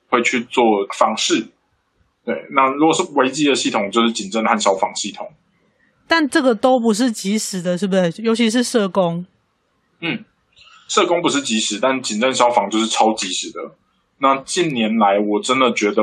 [0.08, 0.64] 会去做
[0.96, 1.48] 访视。
[2.24, 5.28] 对，那如果是危机的系统，就是警政和消防系统。
[6.06, 8.22] 但这个都不是及时的，是不是？
[8.22, 9.26] 尤其是社工。
[10.00, 10.24] 嗯，
[10.88, 13.61] 社工不是及时，但警政消防就是超及时的。
[14.18, 16.02] 那近年来，我真的觉得。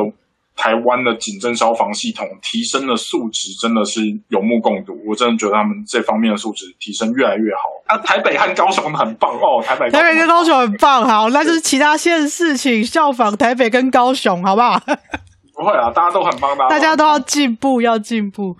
[0.54, 7.62] 台湾的警政消防系统提升的素质真的是有目共睹，我真的觉得他们这方面的素质提升越来越好。
[7.88, 14.78] 啊，台北和高雄很棒哦，台北台北跟高雄很棒，好，那就是其他县市请效仿台北跟高雄，好不好？
[15.56, 18.56] 不会啊，大家都很棒的，大家都要进步，要进步。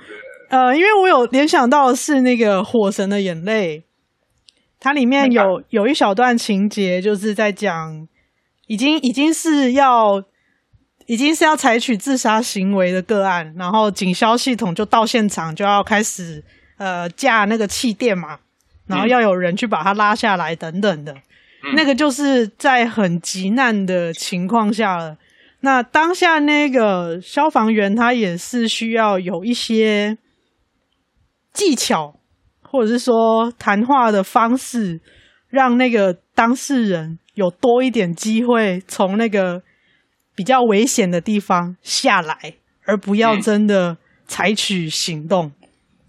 [0.50, 3.80] 呃，因为我有联想到的是那个《火神的眼泪》，
[4.82, 8.06] 它里面有有一小段情节，就是在讲，
[8.68, 10.22] 已经已经是要。
[11.08, 16.42] 已经是要采取自杀行为的个案，然后警消系统就到现场，就要开始
[16.78, 18.40] 呃架那个气垫嘛，
[18.86, 21.12] 然后要有人去把它拉下来等等的，
[21.64, 25.18] 嗯、那个就是在很急难的情况下了。
[25.62, 30.18] 那当下那个消防员他也是需要有一些
[31.52, 32.16] 技巧，
[32.72, 35.00] 或者是说谈话的方式，
[35.50, 39.62] 让那个当事人有多一点机会从那个。
[40.34, 42.56] 比较危险的地方下来，
[42.86, 45.52] 而不要真的采取行动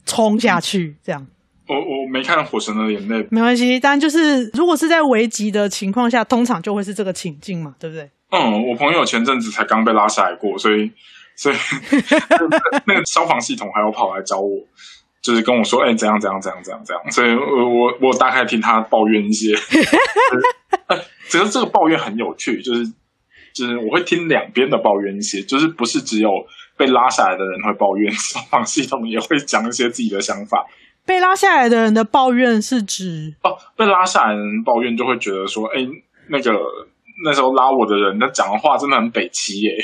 [0.06, 0.96] 冲、嗯、下去。
[1.02, 1.26] 这样，
[1.66, 3.80] 我我没看《火神的眼泪》，没关系。
[3.80, 8.08] 但就是如果是在危急的情况下，通常就会是这个情境嘛，对不对？
[8.30, 10.90] 嗯，我朋友前阵子才刚被拉下来过，所以
[11.36, 11.56] 所以
[12.86, 14.56] 那个消防系统还要跑来找我，
[15.22, 19.54] 就是跟我说：“哎、欸，怎样怎样怎样怎样怎样。”所以我我我大概听他抱怨一些。
[21.30, 22.92] 只是这个抱怨很有趣，就是。
[23.54, 26.30] 就是我会听两边的抱怨一些，就是不是只有
[26.74, 30.66] 被拉下来的人会抱怨，消防系统也会讲一些自己的想法。
[31.04, 35.86] 被拉下来的人的抱怨是指哦，被拉下来的人抱怨就会觉得说，哎，
[36.30, 36.58] 那个
[37.26, 39.76] 那时候拉我的人，他讲的话真的很北齐耶，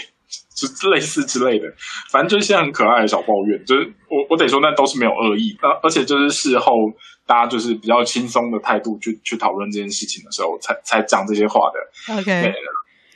[0.66, 1.73] 就类似之类的，
[2.11, 3.64] 反正就是一些很可爱的小抱怨。
[3.64, 6.92] 就是我我得说，那都是没有恶意，而而且就是事后
[7.27, 12.14] 大家就是比较轻松的态度去去讨论这件事情的时候，才才讲这些话的。
[12.18, 12.55] OK。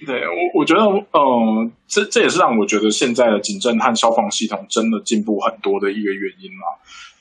[0.05, 6.66] 对我，我觉得，嗯、呃，这这也是让我觉得现在的警政和消防系统真的进步很多的一个原因嘛。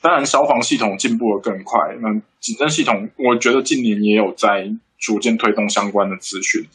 [0.02, 6.66] 当然，消防系统进步的更快，那警政系统，我觉得近年也有在逐渐推动相关的资讯。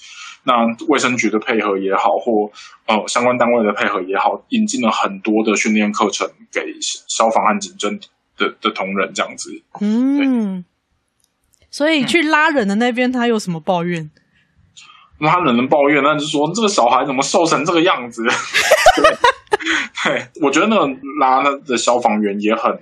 [0.46, 2.50] 那卫生局的配合也好，或
[2.86, 7.98] 呃相关单位的配合也好，引进了很多的训练课程给消防和警政
[8.36, 9.60] 的的同仁，这样子。
[9.80, 10.64] 嗯，
[11.68, 14.08] 所以去拉人的那边，他有什么抱怨？
[15.18, 18.22] 那他人的抱怨，那就说这个小孩怎么瘦成这个样子？
[18.94, 19.16] 对，
[20.04, 22.78] 对，我觉得那个拉的消防员也很，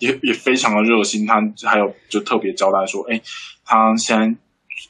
[0.00, 1.24] 也也非常的热心。
[1.24, 3.20] 他还有就特别交代说，哎，
[3.64, 4.38] 他现在嗯、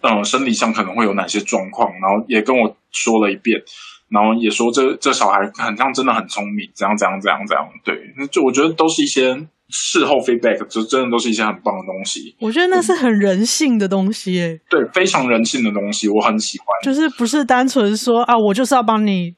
[0.01, 3.63] 呃、生理上可能会有哪些状况，然后也跟我说了一遍。
[4.11, 7.69] 然后也说这这小孩很像真的很聪明，怎样怎样怎样怎样。
[7.85, 12.35] 对，那就我觉得都是一些事后 feedback，就真的都是一些很棒的东西。
[12.41, 16.67] 我觉得那是很人性的东西，哎，对，非常人性的东西，我很喜欢。
[16.83, 19.35] 就是不是单纯说啊，我就是要帮你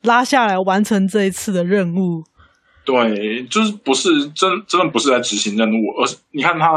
[0.00, 2.24] 拉下来完成这一次的任务。
[2.88, 6.70] 对，就是不是真真的不是在执行任务，而是你看他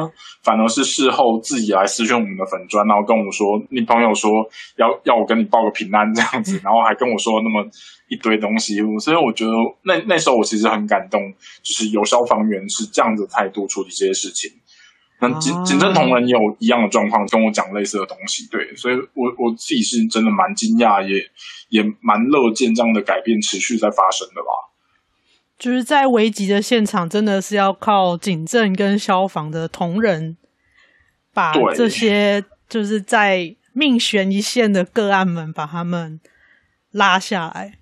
[0.44, 4.30] 反而是事后自己来私讯我们的粉砖，然后跟我说，你朋友说
[4.76, 7.66] 要要我跟你报个平安这样子，然后还跟我说那么
[8.10, 11.22] 一堆东西，所以我觉得那那时候我其实很感动，
[11.64, 14.52] 就是有消防员是这样子的态度处理这些事情。
[15.22, 21.24] 那警警政同仁也有一样的状况跟我讲类似的东西，对，所以我我自己是真的蛮惊讶，也
[21.70, 24.71] 也蛮乐见这样的改变持续在发生的吧。
[25.62, 30.36] 就是在危急的现场，真的是要靠警政跟消防的同仁，
[31.36, 36.20] 把这些就是在命悬一线的个案们，把他们
[36.90, 37.74] 拉下来。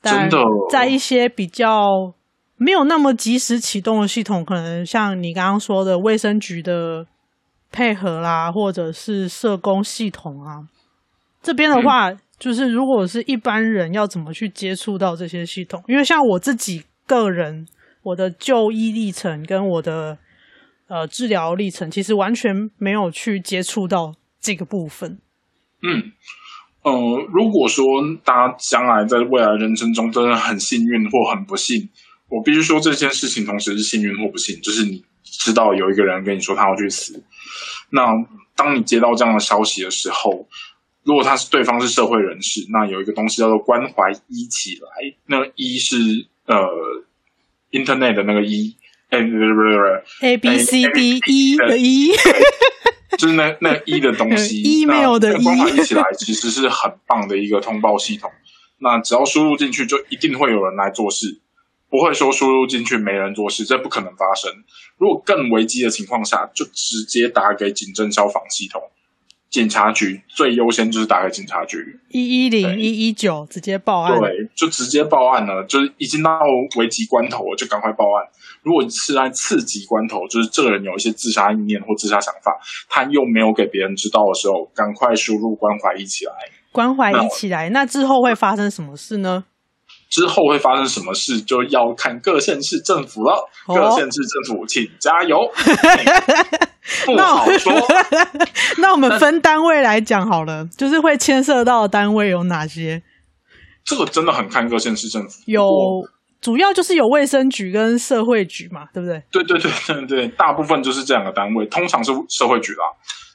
[0.00, 0.30] 但
[0.70, 2.14] 在一些比较
[2.56, 7.06] 没有那么及时启动的系统，可能像你刚刚说的卫生局的
[7.70, 10.64] 配合啦，或者是社工系统啊，
[11.42, 15.84] 这边的话，嗯、就是如果是一般人要怎么去接触到这些系统？
[15.86, 16.84] 因为像我自己。
[17.06, 17.66] 个人，
[18.02, 20.18] 我的就医历程跟我的
[20.88, 25.18] 呃治疗历程，其实完全没有去接触到这个部分。
[25.82, 26.12] 嗯，
[26.82, 26.92] 呃，
[27.32, 27.84] 如果说
[28.24, 31.88] 大家将来在未来人生中真的很幸运或很不幸，
[32.28, 37.22] 我必须说这件事情同时是幸运或不幸，就是你知道有一个人跟你说他要去死，
[37.90, 38.06] 那
[38.54, 40.48] 当你接到这样的消息的时候，
[41.04, 46.26] 如果他是对方是社会人士，那有一个东西叫做关怀一起来，那一是。
[46.46, 47.04] 呃
[47.70, 48.76] ，Internet 的那个 E，
[49.10, 52.12] 哎，不是不是不是，A B C D E 的 E，
[53.18, 58.30] 就是那那 E 的东西， email 的 E，关怀医起来其实是很棒的一个通报系统。
[58.78, 61.40] 那只要输入进去，就一定会有人来做事，
[61.88, 64.52] 不会说输入进去没人做事，这不可能发生。
[64.98, 68.82] 如果更危机的情况下，就直接打给警政消防系统。
[69.56, 76.38] 警察局最优先就是打给警察局，一一零一一九直接报案，对，就直接报案了，就是已经到
[76.76, 78.28] 危急关头了，就赶快报案。
[78.60, 82.54] 如果是在次级关头，就是这个人有一些自杀意念或自杀想法，
[82.86, 86.32] 他又没有给别人知道的时候，赶快输入关怀一起来，
[86.70, 87.70] 关怀一起来。
[87.70, 89.44] 那，那之后会发生什么事呢？
[90.10, 93.48] 之后会发生什么事，就要看各县市政府了。
[93.66, 95.50] 哦、各县市政府，请加油。
[97.04, 97.72] 不好说。
[98.78, 103.02] 那我们分单位来讲好了，就是会牵涉到的单位有哪些？
[103.84, 105.42] 这个真的很看各县市政府。
[105.46, 105.64] 有，
[106.40, 109.22] 主要就是有卫生局跟社会局嘛，对不对？
[109.30, 112.84] 对对对对对，大部分就是这两个单位，通常是社会局啦。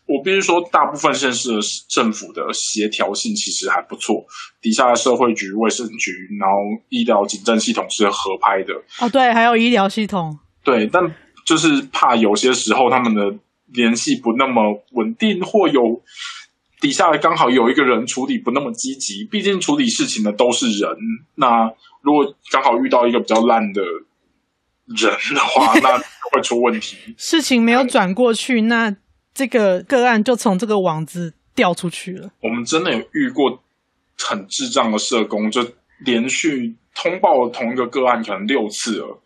[0.08, 4.26] 我必须说，大部分县市的政府的协调性其实还不错。
[4.60, 6.56] 底下的社会局、卫生局，然后
[6.90, 8.74] 医疗警政系统是合拍的。
[9.00, 10.38] 哦，对，还有医疗系统。
[10.66, 11.02] 对，但
[11.52, 13.36] 就是怕有些时候他们的
[13.74, 16.02] 联系不那么稳定，或有
[16.80, 19.26] 底下的刚好有一个人处理不那么积极。
[19.26, 20.90] 毕竟处理事情的都是人。
[21.36, 21.70] 那
[22.02, 25.98] 如果刚好遇到一个比较烂的人的话，那
[26.32, 26.96] 会出问题。
[27.20, 28.96] 事情没有转过去，那。
[29.34, 32.30] 这个个案就从这个网子掉出去了。
[32.42, 33.64] 我们真的有遇过
[34.18, 35.66] 很智障的社工，就
[36.04, 39.22] 连续通报了同一个个案可能六次了，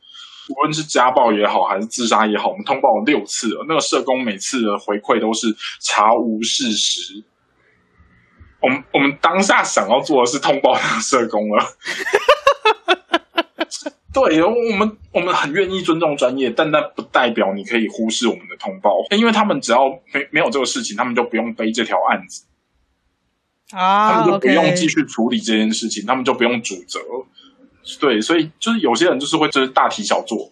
[0.49, 3.65] 无论是家暴也好，还是自杀也好，我们通报了六次了。
[3.67, 5.47] 那个社工每次的回馈都是
[5.81, 7.23] 查无事实。
[8.61, 11.63] 我们我们当下想要做的是通报那个社工了。
[14.13, 22.45] 对，我们我们很愿意尊重专业，但那不代表你可以忽视我们的通报，因为他们只要没没有这个事情，他们就不用背这条案子
[23.71, 26.99] 啊，他们就不用继续处理这件事情，他们就不用主责。
[27.99, 30.51] 对，所以就是有些人就是会就是大题小做，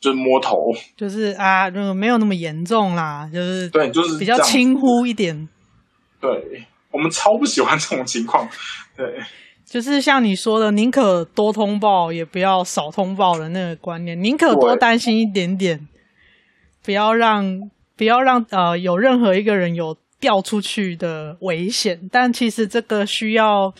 [0.00, 0.56] 就是摸头，
[0.96, 5.48] 就是啊，就没有那么严重啦，就是对，就是比较轻忽一点。
[6.20, 6.30] 对，
[6.90, 8.48] 我们超不喜欢这种情况，
[8.96, 9.06] 对。
[9.64, 14.20] 就是像你说的，宁可多通报，也不要少通报的那个观念。
[14.20, 15.86] 宁可多担心一点点，
[16.82, 22.00] 不要让不要让呃有任何一个人有掉出去的危险。
[22.10, 23.72] 但其实这个需要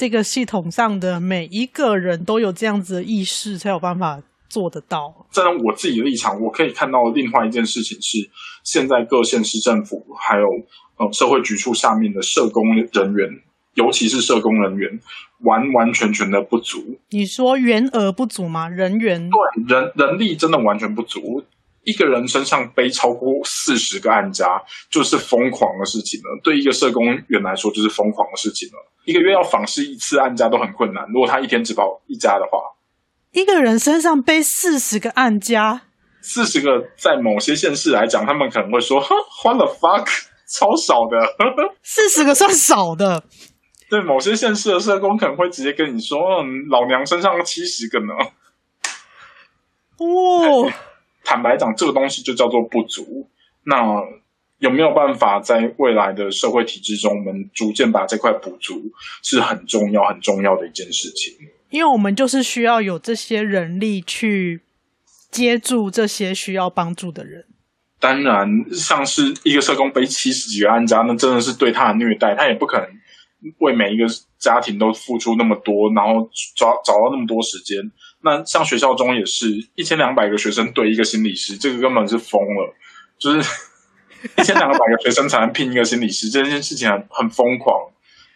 [0.00, 5.26] 这个系统上的每一个人都有这样子的意识，才有办法做得到。
[5.30, 8.30] 站在我自己的立场，我可以看到另外一件事情是，
[8.64, 10.46] 现在各县市政府还有
[10.96, 13.42] 呃社会局处下面的社工人员。
[13.74, 14.98] 尤其是社工人员，
[15.40, 16.98] 完完全全的不足。
[17.10, 18.68] 你说员额不足吗？
[18.68, 21.44] 人员对人人力真的完全不足。
[21.82, 24.46] 一个人身上背超过四十个案家，
[24.90, 26.40] 就是疯狂的事情了。
[26.44, 28.74] 对一个社工员来说，就是疯狂的事情了。
[29.06, 31.04] 一个月要访视一次案家都很困难。
[31.12, 32.60] 如果他一天只跑一家的话，
[33.32, 35.82] 一个人身上背四十个案家，
[36.20, 40.06] 四十个在某些县市来讲，他们可能会说：“What the fuck，
[40.46, 41.16] 超少的。
[41.82, 43.24] ”四十个算少的。
[43.88, 48.12] 对某些县市的社工可能会直接跟你说：“嗯，老娘身上七十个呢。”
[50.04, 50.72] 哇。
[51.24, 53.28] 坦白讲，这个东西就叫做不足。
[53.64, 54.02] 那
[54.58, 58.92] 有没有办法在未来的社会体制中，我们逐渐把这块补足，
[59.22, 61.34] 是很重要、很重要的一件事情。
[61.70, 64.60] 因为我们就是需要有这些人力去
[65.30, 67.46] 接住这些需要帮助的人。
[68.00, 72.34] 当然，像是一个社工背七十几个案家，那真的是对他的虐待。
[72.34, 72.88] 他也不可能
[73.58, 74.06] 为每一个
[74.38, 77.78] 家庭都付出那么多，然后找找到那么多时间。
[78.22, 82.74] 那像学校中也是一千两百个学生对一个心理师，这个根本是疯了。
[83.18, 83.38] 就是
[84.36, 87.90] 一千两百个学生才能聘一个心理师，这件事情很很疯狂，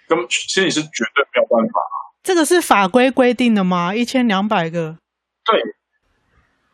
[0.09, 1.81] 跟心理师绝对没有办法。
[2.23, 3.95] 这个是法规规定的吗？
[3.95, 4.97] 一千两百个？
[5.45, 5.61] 对，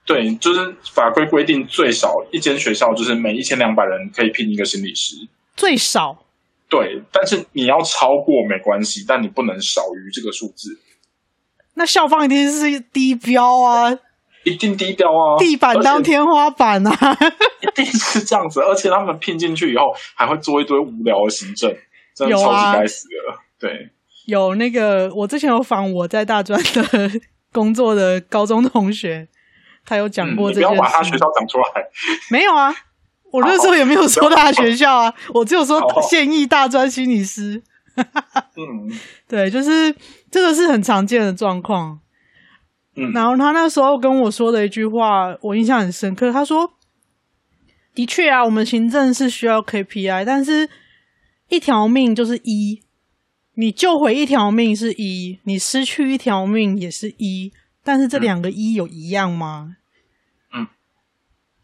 [0.05, 5.17] 对，就是法规规定最少一间学校就是每一千两百人可以聘一个心理师，
[5.57, 6.25] 最少。
[6.69, 10.79] 对，但是你要超过没关系，但你不能少于这个数字。
[11.81, 13.91] 那校方一定是低标啊，
[14.45, 17.19] 一定低标啊，地板当天花板啊，
[17.63, 18.61] 一定是这样子。
[18.61, 21.75] 而且他们聘进去以后，还会做一堆无聊的行政，
[22.15, 23.33] 真的超级该死的。
[23.33, 23.89] 啊、对，
[24.27, 27.11] 有那个我之前有访我在大专的
[27.51, 29.27] 工作的高中同学，
[29.87, 31.65] 他有讲过这不要把他学校讲出来。
[32.31, 32.75] 没有啊，
[33.33, 37.63] 我那时候也没有说他学校啊，我只有说现役大专心理师。
[38.57, 38.91] 嗯，
[39.29, 39.95] 对，就是
[40.31, 42.01] 这个是很常见的状况。
[42.97, 46.33] 嗯，然后他那时候跟我说的一句话，我印象很深刻。
[46.33, 46.73] 他说
[47.95, 50.69] ：“的确啊，我们行政是需要 KPI，但是
[51.49, 52.83] 一条命就是一，
[53.55, 57.53] 你救回一条命是一，你失去一条命也是一，
[57.85, 59.77] 但是这两个一有一样吗？”
[60.53, 60.67] 嗯，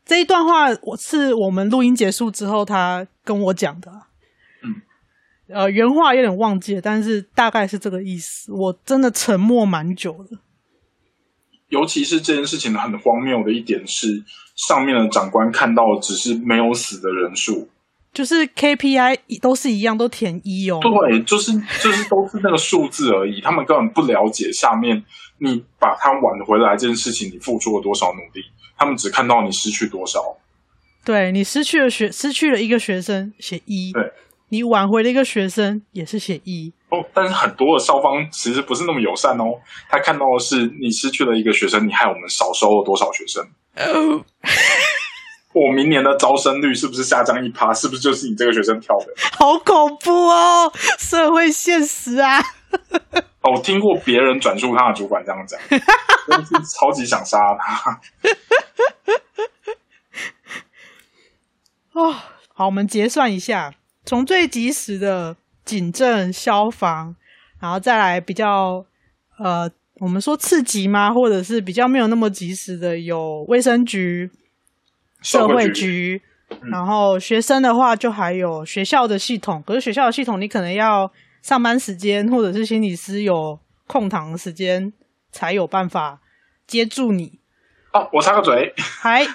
[0.05, 4.06] 这一段话我是我们录音结束之后他跟我讲的。
[5.49, 8.53] 呃，原话有点忘记了，但是大概是这个意思。
[8.53, 10.39] 我真的沉默蛮久的。
[11.69, 14.23] 尤其是这件事情很荒谬的一点是，
[14.55, 17.69] 上面的长官看到的只是没有死的人数，
[18.13, 20.81] 就是 KPI 都是一样，都填一哦。
[20.81, 25.05] 对，就是就是都是那个数字而已，他们根本不了解下面
[25.39, 28.45] 你把它挽回来这件事情，你付出了多少努力，
[28.77, 30.39] 他们只看到你失去多少。
[31.05, 33.93] 对，你失去了学，失去了一个学生，写一。
[33.93, 34.13] 对。
[34.49, 37.05] 你挽回了一个学生，也是写一哦。
[37.13, 39.45] 但是很多的校方其实不是那么友善哦。
[39.89, 43.45] 他看到的是你失去了一个学生，你害我们少收了多少学生？
[43.77, 44.25] 哦，
[45.53, 47.73] 我明年的招生率是不是下降一趴？
[47.75, 49.07] 是不是就是你这个学生跳的？
[49.37, 52.41] 好恐怖哦，社会现实啊！
[53.43, 55.59] 哦，我听过别人转述他的主管这样讲，
[56.29, 58.01] 真是超级想杀他。
[62.01, 62.13] 哦，
[62.55, 63.73] 好，我们结算一下。
[64.07, 67.17] 从最及时的警政、消防，
[67.61, 68.87] 然后再来比较
[69.39, 71.13] 呃，我们说次级吗？
[71.13, 74.31] 或者是比较没有那么及时的，有卫生局、
[75.21, 79.61] 社会局，嗯、然后学生的话就还有学校的系统。
[79.67, 81.11] 可是学校的系统，你可能要
[81.43, 84.93] 上班时间，或者是心理师有空堂时间，
[85.33, 86.21] 才有办法
[86.65, 87.41] 接住你。
[87.93, 89.27] 哦，我插个嘴，还。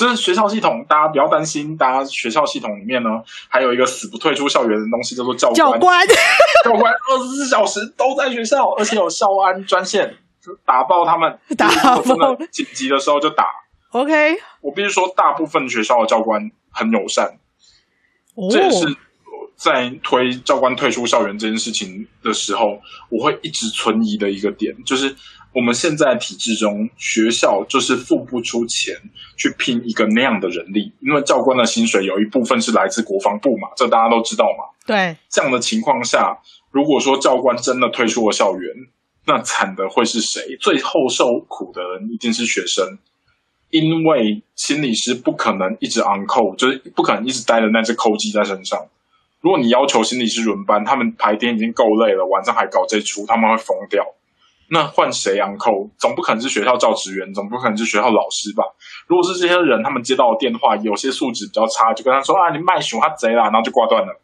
[0.00, 1.76] 就是学校系统，大家不要担心。
[1.76, 3.10] 大家学校系统里面呢，
[3.48, 5.58] 还有一个死不退出校园的东西，叫做教官。
[5.58, 6.06] 教官，
[6.64, 10.16] 教官二十四小时都在学校，而且有校安专线，
[10.64, 11.38] 打爆他们。
[11.54, 11.68] 打
[12.00, 12.34] 爆。
[12.50, 13.44] 紧急的时候就打。
[13.90, 14.38] OK。
[14.62, 17.38] 我必须说，大部分学校的教官很友善。
[18.36, 18.48] 哦。
[18.50, 18.96] 这也是
[19.54, 22.80] 在推教官退出校园这件事情的时候，
[23.10, 25.14] 我会一直存疑的一个点，就是。
[25.52, 28.94] 我们现在体制中，学校就是付不出钱
[29.36, 34.64] 去拼一个那样的人力，因为教官的薪水有一部分是来自国防部嘛，这大家都知道嘛。
[34.86, 36.38] 对，这样的情况下，
[36.70, 38.72] 如果说教官真的退出了校园，
[39.26, 40.56] 那惨的会是谁？
[40.60, 42.98] 最后受苦的人一定是学生，
[43.70, 48.86] 因为心理师不可能一直 on call，就是不可能一直待着那只扣机在身上。
[49.40, 54.04] 如果你要求心理师轮班，他们白天已经够累了，晚上还搞这出，他们会疯掉。
[54.72, 55.90] 那换谁养扣？
[55.98, 58.62] 总不可能是学校教职员，总不可能是学校老师吧？
[59.08, 64.20] 如果是这些人，他们接到电话有些素质比较差，就跟他说啊，你卖熊他贼啦，然后就挂断了。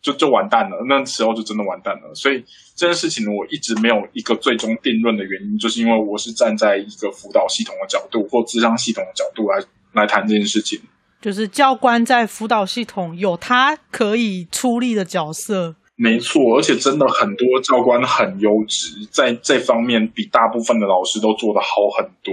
[0.00, 0.76] 就就完蛋了。
[0.88, 2.14] 那时候就真的完蛋了。
[2.14, 2.42] 所以
[2.76, 9.60] 这件事情，我一直没有一个最终定论的原因，就是因为我是站在一个辅导系统的角度或智商系统的角度来
[9.92, 10.80] 来谈这件事情。
[11.20, 15.74] 就是教官在辅导系统有他可以出力的角色。
[16.00, 22.32] 没错，而且真的很多教官很优质，在这方面比大部分的老师都做得好很多。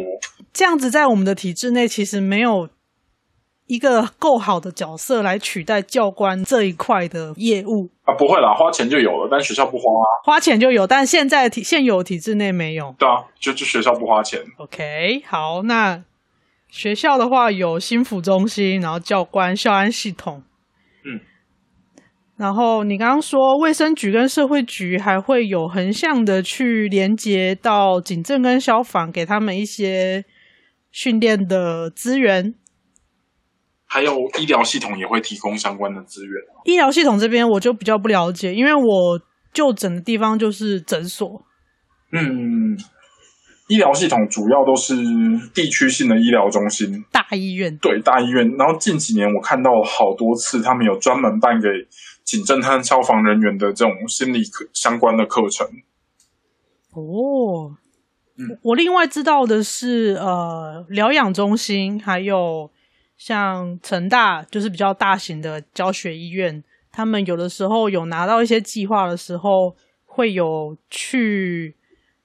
[0.54, 2.70] 这样子，在我们的体制内，其实没有
[3.66, 8.14] 一个够好的角色来取代教官这一块的业务啊！
[8.14, 10.06] 不会啦，花钱就有了，但学校不花啊。
[10.24, 12.94] 花钱就有，但现在体现有体制内没有。
[13.00, 14.40] 对啊，就就学校不花钱。
[14.58, 16.04] OK，好，那
[16.70, 20.44] 学校的话有心辅中心，然后教官校安系统。
[22.38, 30.26] 然后你刚刚说卫生局跟社会局还会有横向的去连接到警政跟消防，给他们一些
[30.92, 32.54] 训练的资源，
[33.86, 36.34] 还有医疗系统也会提供相关的资源。
[36.66, 39.22] 医疗系统这边我就比较不了解，因为我
[39.54, 41.46] 就诊的地方就是诊所。
[42.12, 42.78] 嗯。
[43.68, 44.94] 医疗系统主要都是
[45.52, 47.76] 地区性的医疗中心，大医院。
[47.78, 48.48] 对，大医院。
[48.60, 51.68] 然后近几年我看到好多次，他们有专门办给
[52.26, 55.66] 警政和消防人员的这种心理课相关的课程。
[56.92, 57.78] 哦，
[58.38, 62.70] 嗯，我另外知道的是，呃，疗养中心，还有
[63.16, 66.62] 像成大，就是比较大型的教学医院，
[66.92, 71.78] 他们有的时候有拿到一些计划的时候，会有去。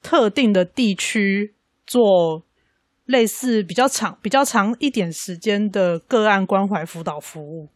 [0.03, 1.55] 特定的地区
[1.87, 2.43] 做
[3.05, 7.69] 类似比较长、比较长一点时间的个案关怀辅导服务。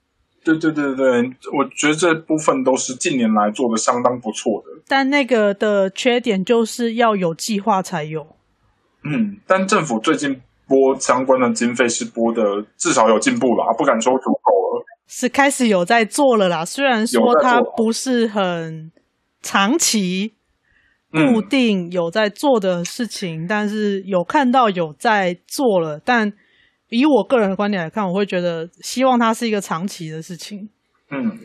[0.44, 1.22] 对对对对，
[1.56, 4.82] 我觉得这部分都是近年来做的相当不错的。
[4.86, 8.26] 但那个的缺点就是要有计划才有。
[9.02, 12.42] 嗯，但政府最近拨相关的经费是拨的
[12.76, 14.84] 至少有进步了，不敢说足够了。
[15.06, 18.92] 是开始有在做了啦，虽然说它不是很
[19.42, 20.34] 长期。
[21.14, 26.32] 固定有在做的事情，嗯，但是有看到有在做了，但
[26.94, 30.68] 以我个人的观点来看，我会觉得希望它是一个长期的事情。
[31.10, 31.38] 嗯，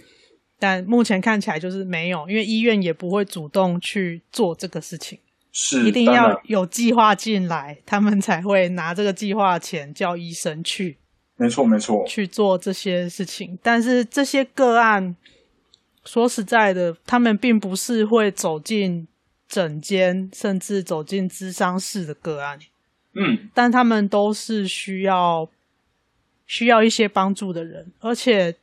[0.59, 5.19] 但目前看起来就是没有，因为医院也不会主动去做这个事情，
[5.51, 10.97] 是一定要有计划进来，他们才会拿这个计划钱叫医生去。
[11.37, 13.57] 没错，没错，去做这些事情。
[13.61, 15.15] 但是这些个案，
[16.05, 19.07] 说实在的，他们并不是会走进。
[19.49, 22.59] 诊间甚至走进咨商室的个案，
[23.13, 25.49] 嗯，但他们都是需要
[26.45, 28.55] 需要一些帮助的人，而且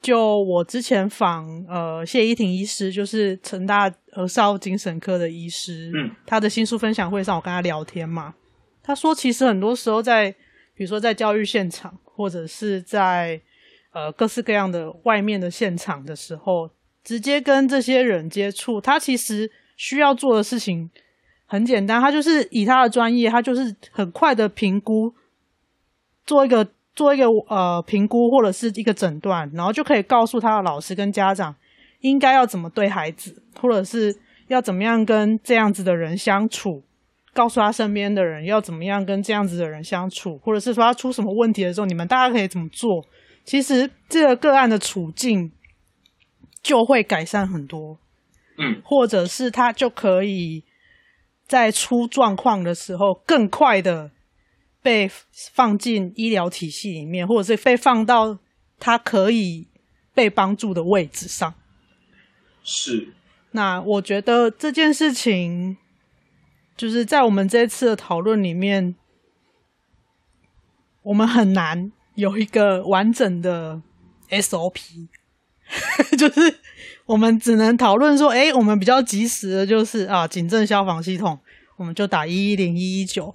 [0.00, 8.34] 就我之前访呃谢依婷医师，就是成大儿少精神科的医师，嗯，他的新书分享会上，我跟他聊天嘛，
[8.82, 10.30] 他说其实很多时候在
[10.74, 13.40] 比如说在教育现场，或者是在
[13.92, 16.70] 呃各式各样的外面的现场的时候，
[17.02, 19.50] 直接跟这些人接触，他其实。
[19.80, 20.90] 需要做的事情
[21.50, 25.14] 很简单，他就是以他的专业，他就是很快的评估，
[26.26, 31.56] 做一个做一个呃评估或者是一个诊断，然后就可以告诉他的老师跟家长
[32.00, 34.14] 应该要怎么对孩子，或者是
[34.48, 36.84] 要怎么样跟这样子的人相处，
[37.32, 43.06] 告诉他身边的人要怎么样跟这样子的人相处，或者是说他出什么问题的时候，你们大家可以怎么做？
[43.44, 45.50] 其实这个个案的处境
[46.62, 47.98] 就会改善很多。
[48.58, 50.64] 嗯，或者是他就可以
[51.48, 54.10] 在出状况的时候更快的
[54.82, 58.38] 被放进医疗体系里面，或者是被放到
[58.78, 59.66] 他可以
[60.12, 61.54] 被帮助的位置上。
[62.62, 63.14] 是。
[63.52, 65.78] 那我觉得这件事情
[66.76, 68.94] 就是在我们这一次的讨论里面，
[71.00, 73.80] 我们很难有一个完整的
[74.28, 75.08] SOP，
[76.18, 76.58] 就是。
[77.06, 81.38] 我们只能讨论说，哎，我们比较及时的就是啊，警政消防系统，
[81.76, 83.34] 我们就打一一零一一九，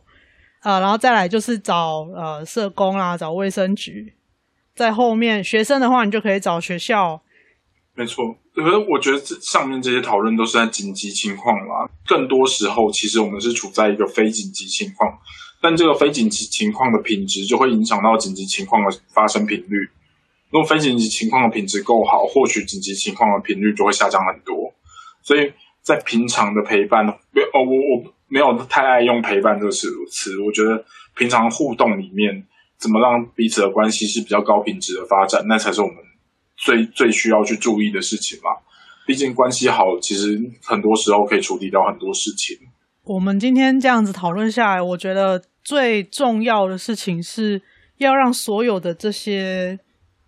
[0.61, 4.13] 啊，然后再来就是找呃社工啦，找卫生局，
[4.75, 7.21] 在后面学生的话，你就可以找学校。
[7.95, 8.25] 没错，
[8.55, 15.19] 可是我觉得这上面这些讨论都是在紧急情况啦，更多时候其实我们是处在一个非紧急情况，
[15.61, 19.89] 但这个非紧急情况的品质就会影响到紧急情况的发生频率。
[20.53, 24.71] 如果非紧急情况的品质够好，或许紧急情况的频率就会下降很多。
[25.23, 25.51] 所以
[25.81, 27.15] 在平常的陪伴，哦，
[27.65, 30.39] 我我没有太爱用陪伴这个词词。
[30.41, 30.85] 我觉得
[31.15, 32.45] 平常互动里面，
[32.77, 35.95] 怎么让彼此的关系是比较高品质的发展，那才是我们
[36.55, 38.51] 最最需要去注意的事情嘛。
[39.07, 42.55] 毕竟关系好，其实很多时候可以处理掉很多事情。
[43.05, 47.59] 我们今天这样子讨论下来，我觉得最重要的事情是
[47.97, 49.79] 要让所有的这些。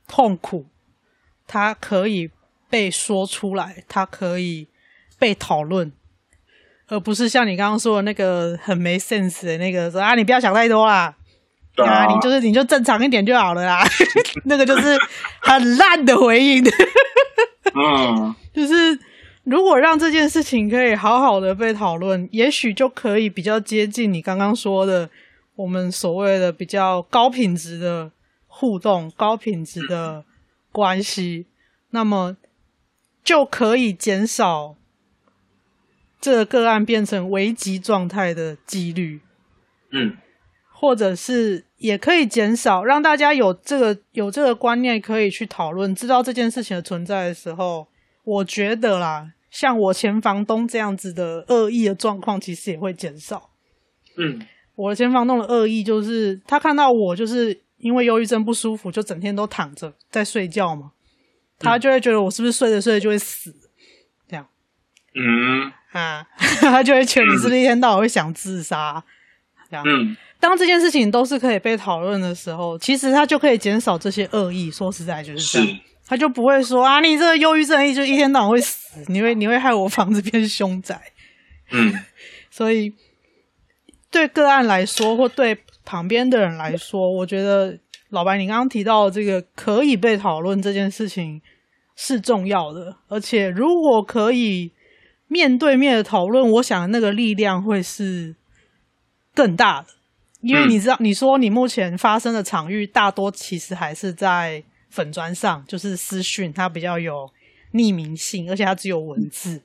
[0.07, 0.65] 痛苦，
[1.47, 2.29] 它可以
[2.69, 4.67] 被说出来，它可以
[5.17, 5.91] 被讨论，
[6.87, 11.15] 而不是像你刚刚说的那个很没 sense 的那个说啊，你不要想太多啦，
[11.77, 13.83] 啊，啊，你就是你就正常一点就好了啦，
[14.45, 14.97] 那个就是
[15.41, 16.63] 很烂的回应。
[17.73, 18.97] 嗯， 就是
[19.43, 25.09] 如果让这件事情可以好好的被讨论，也许就可以比较接近你刚刚说的
[25.55, 28.11] 我们所谓的比较高品质的
[28.57, 30.23] 互动、高品质的
[30.71, 31.45] 关系，
[31.89, 32.37] 那么
[33.21, 34.77] 就可以减少
[36.21, 39.19] 这个个案变成危急状态的几率。
[39.91, 40.15] 嗯，
[40.71, 47.87] 或者是也可以减少让大家有这个有这个观念可以去讨论，知道这件事情的存在的时候，
[48.23, 53.49] 我觉得啦，像我前房东这样子的恶意的状况，其实也会减少。
[54.17, 60.91] 嗯，我的前房东的恶意就是他看到我就是因为忧郁症不舒服，就整天都躺着在睡觉嘛，
[61.59, 63.53] 他就会觉得我是不是睡着睡着就会死，
[64.27, 64.47] 这样。
[65.13, 66.25] 嗯啊，
[66.61, 69.03] 他就会觉得你是不是一天到晚会想自杀。
[69.71, 74.71] 嗯，当这件事情都是可以被讨论的时候，其实他就可以减少这些恶意。
[74.71, 81.01] 说实在就是这样，他就不会说啊，你这个忧郁症，就一天到晚会死，你会你会害我房子变凶宅。
[81.71, 81.93] 嗯，
[82.51, 82.93] 所以
[84.11, 87.77] 对个案来说，或对旁边的人来说，我觉得
[88.09, 91.41] 老白，你刚刚提到这个可以被讨论这件事情
[91.95, 94.71] 是重要的，而且如果可以
[95.27, 98.35] 面对面的讨论，我想那个力量会是。
[99.37, 99.87] 更大的，
[100.39, 107.29] 因为你知道，你说你目前发生的场域大多其实还是在粉砖上，就是私讯，它比较有
[107.73, 109.61] 匿名性，而且它只有文字。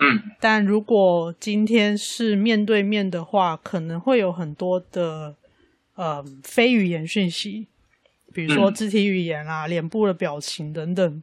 [0.00, 5.34] 嗯，但如果今天是面对面的话，可能会有很多的
[5.96, 7.66] 呃非语言讯息，
[8.32, 11.22] 比如说肢体语言啊、脸部的表情等等。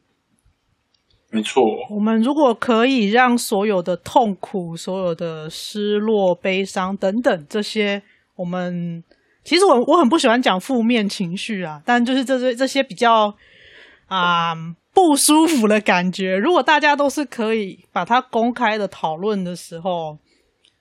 [1.32, 8.03] 没错，我们如果可以让所有的痛苦、所有的失落、悲伤等等这些，
[8.36, 9.03] 我们
[9.43, 13.36] 其实我我很不喜欢讲负面情绪啊，但就是这些这些比较
[14.07, 20.18] 啊、呃、不舒服的感觉，如果大家都是可以把它公开的讨论的时候，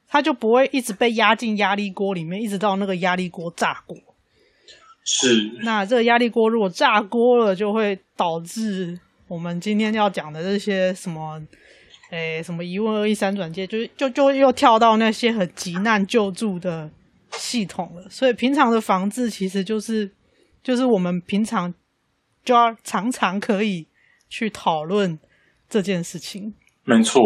[0.08, 3.98] 它就不会一直被压进压力锅里面，一直到那个压力锅炸锅。
[5.04, 9.00] 是，那这个压力锅如果炸锅了，就会导致。
[9.26, 11.42] 我们今天要讲的这些什么，
[12.10, 16.88] 诶，什么一问二一三转接，就就就又跳到那些很急难救助的
[17.32, 18.06] 系统了。
[18.08, 20.10] 所以平常的防治其实就是，
[20.62, 21.74] 就是我们平常
[22.44, 23.86] 就要常常可以
[24.34, 25.18] 去讨论
[25.68, 26.54] 这件事情。
[26.84, 27.22] 没错。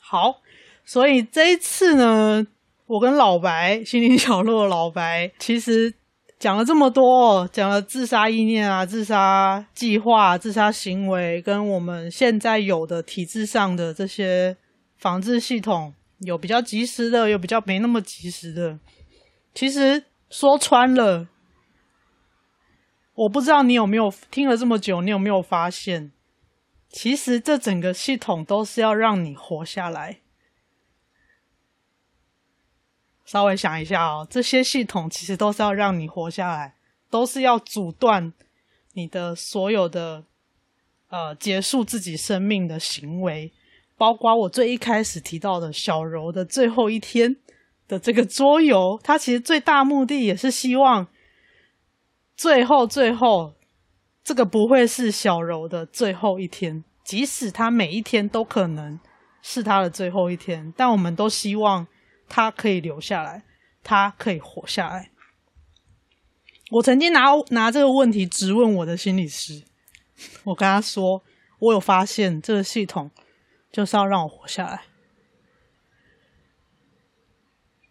[0.00, 0.40] 好，
[0.84, 2.46] 所以这一次呢，
[2.86, 5.94] 我跟老白心灵小路的老白，其实。
[6.38, 14.56] 讲了这么多，讲了自杀意念啊、自杀计划、自杀行为，跟我们现在有的体制上的这些
[14.96, 15.94] 防治系统，
[16.26, 18.80] 有比较及时的，有比较没那么及时的。
[19.54, 21.28] 其实说穿了，
[23.14, 26.10] 我不知道你有没有听了这么久，你有没有发现，
[26.92, 30.18] 其实这整个系统都是要让你活下来。
[33.24, 36.76] 稍微想一下哦，这些系统其实都是要让你活下来，
[37.08, 38.34] 都是要阻断
[38.92, 40.24] 你的所有的
[41.08, 43.50] 呃结束自己生命的行为，
[43.96, 47.36] 包括我最一开始提到的小柔的最后一天
[47.88, 51.06] 的这个桌游，它其实最大目的也是希望
[52.36, 53.54] 最后最后
[54.24, 58.98] 这个不会是小柔的最后一天，即使他每一天都可能
[59.40, 61.86] 是他的最后一天，但我们都希望。
[62.34, 63.42] 他可以留下来，
[63.84, 65.10] 他可以活下来。
[66.70, 69.64] 我曾经拿拿这个问题质问我的心理师，
[70.44, 71.22] 我跟他说
[71.60, 73.10] ：“我有发现这个系统
[73.70, 74.84] 就是要让我活下来。”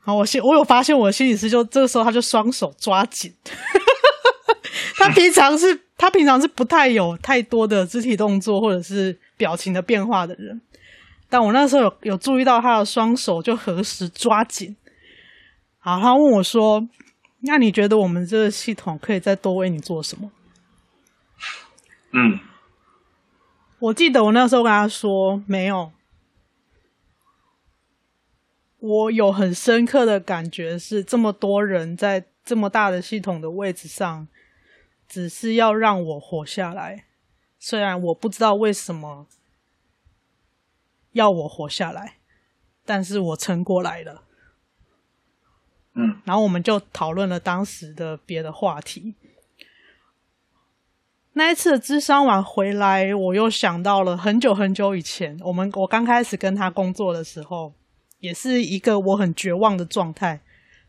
[0.01, 3.35] 好，我我有发现我的心理师就这个时候他就双手抓紧。
[4.97, 10.59] 他平常是他平常是不太有太多的肢体动作或者是表情的变化的人。
[11.29, 14.75] 但我那时候有有注意到他的双手就合十抓紧，
[15.79, 16.87] 好，他问我说
[17.47, 20.29] ：“那你觉得我们这个系统可以再多为你做什么？”
[22.11, 22.39] 嗯，
[23.79, 25.91] 我记得我那时候跟他说：“没有。”
[28.79, 34.27] 我有很深刻的感觉是，这么多人在这么大的系统的位置上，
[35.11, 37.03] 只是要让我活下来，
[37.59, 39.27] 虽然我不知道为什么。
[41.11, 42.19] 要我活下来，
[42.85, 44.23] 但是我撑过来了。
[45.93, 49.15] 嗯，然后我们就讨论了当时的别的话题。
[51.33, 57.73] 那一次的咨商完回来，我又想到了很久很久以前，我们我刚开始跟他工作的时候，
[58.19, 60.39] 也是一个我很绝望的状态。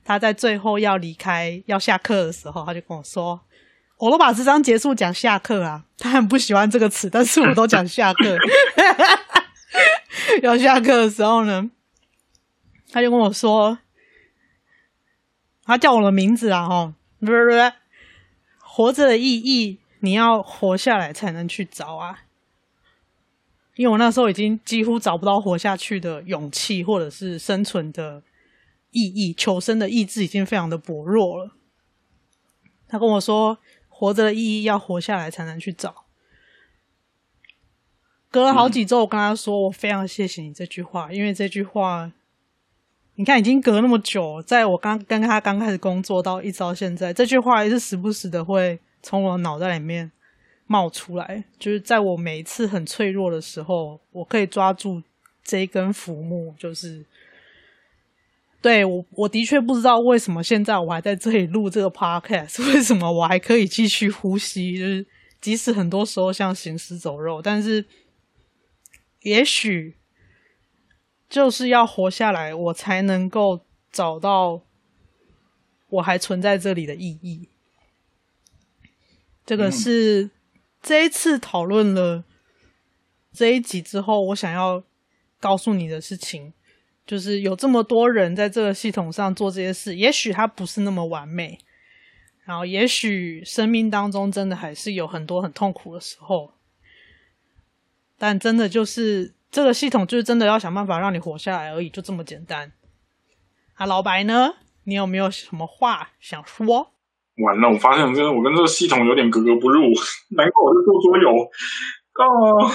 [0.05, 3.41] 他在最后要离开、要下课的时候，他就跟我说
[4.03, 8.37] ：“我都把咨商结束，讲下课啊。”他很不喜欢这个词，但是我都讲下课。
[10.43, 11.71] 要下课的时候呢，
[12.91, 13.79] 他就跟我说
[15.63, 17.77] ：“他叫我的名字啊，吼，不是不，
[18.59, 22.25] 活着的意义。”你要活下来才能去找啊，
[23.77, 28.25] 因为我那时候已经几乎找不到活下去的勇气，或者是生存的
[28.91, 31.53] 意义，求生的意志已经非常的薄弱了。
[32.89, 33.59] 他跟我说，
[34.03, 36.07] 活着的意义要活下来才能去找。
[38.33, 42.11] 隔了好几周，我跟他说，我非常谢谢你这句话，因为这句话，
[43.15, 48.81] 你看已经隔那么久，在我刚跟他刚开始工作到一直到现在，这句话也是时不时的会。
[49.05, 50.11] 从我脑袋里面
[50.67, 55.01] 冒出来，就是在我每一次很脆弱的时候，我可以抓住
[55.45, 56.53] 这一根浮木。
[56.59, 57.07] 就是
[58.63, 64.79] 对我，我的确不知道为什么现在我还在这里录这个 podcast， 为什么我还可以继续呼吸？
[64.79, 65.05] 就是
[65.41, 67.85] 即使很多时候像行尸走肉，但是
[69.23, 69.97] 也许
[71.29, 74.63] 就是要活下来，我才能够找到
[75.89, 77.49] 我还存在这里的意义。
[79.45, 80.31] 这个是
[80.81, 82.23] 这一次讨论了
[83.33, 84.85] 这一集之后，我想要
[85.41, 86.53] 告诉你的事情，
[87.07, 91.59] 就是有这么多人在这个系统上做这些事，也许它不是那么完美，
[92.45, 96.53] 然后也许生命当中真的还是有很多很痛苦的时候，
[98.17, 102.73] 但真的就是这个系统就是真的要想办法让你活下来而已，就这么简单。
[103.75, 104.55] 啊，老白呢？
[104.85, 106.93] 你有没有什么话想说？
[107.37, 109.81] 完了，我发现真的，我跟这个系统有点格格不入。
[110.31, 111.31] 难怪我是做桌游
[112.13, 112.71] 啊！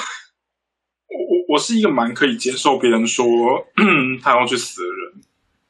[1.10, 3.26] 我我我是一个蛮可以接受别人说
[4.22, 5.22] 他要去死的人，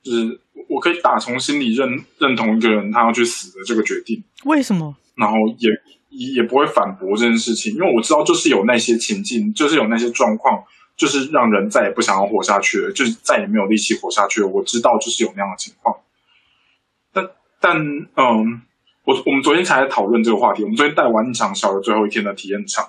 [0.02, 4.24] 就是我可以打从心里认认同一个人他要去死的这个决定。
[4.46, 4.96] 为什么？
[5.16, 5.70] 然后也
[6.10, 10.64] 也不会反驳这件事情，因为我知道就是有那些情境，就是有那些状况，
[10.96, 14.48] 就是让人再也不想要活下去了，就是再也没有力气活下去了。
[14.48, 15.96] 我知道就是有那样的情况，
[17.14, 17.30] 但
[17.60, 17.78] 但
[18.16, 18.62] 嗯。
[19.08, 20.64] 我我们昨天才在讨论这个话题。
[20.64, 22.86] 我们昨天带完一场小的最后一天的体验场，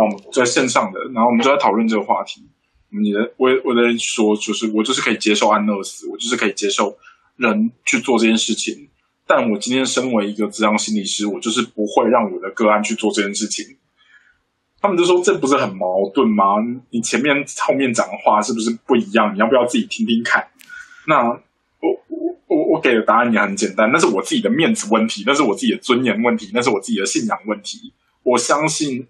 [0.00, 2.42] 然后我在线上的，然后我们就在讨论这个话题。
[2.88, 6.96] 你的我我的人说，就是我就是可以接受安乐死，我就是可以接受
[7.36, 8.88] 人去做这件事情。
[9.26, 13.76] 但我今天身为一个咨商心理师，我就是不会让我的个案去做这件事情。
[14.80, 16.56] 他们就说，这不是很矛盾吗？
[16.90, 19.34] 你前面后面讲的话是不是不一样？
[19.34, 20.48] 你要不要自己听听看？
[21.06, 21.40] 那我。
[22.50, 27.92] 我我给的答案也很简单，那是我自己的面子问题，那是我自己的尊严问题，那是我自己的信仰问题。
[28.24, 29.06] 我相信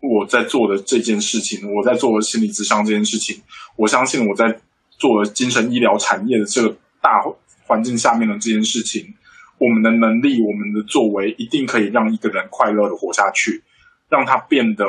[0.00, 3.40] 我在做的这件事情，我在做的心理咨商这件事情，
[3.76, 4.60] 我相信我在
[4.98, 7.22] 做的精神医疗产业的这个大
[7.66, 9.14] 环境下面的这件事情，
[9.58, 13.62] 我们的能力，我们的作为，一定可以让一个人快乐的活下去，
[14.08, 14.84] 让他变得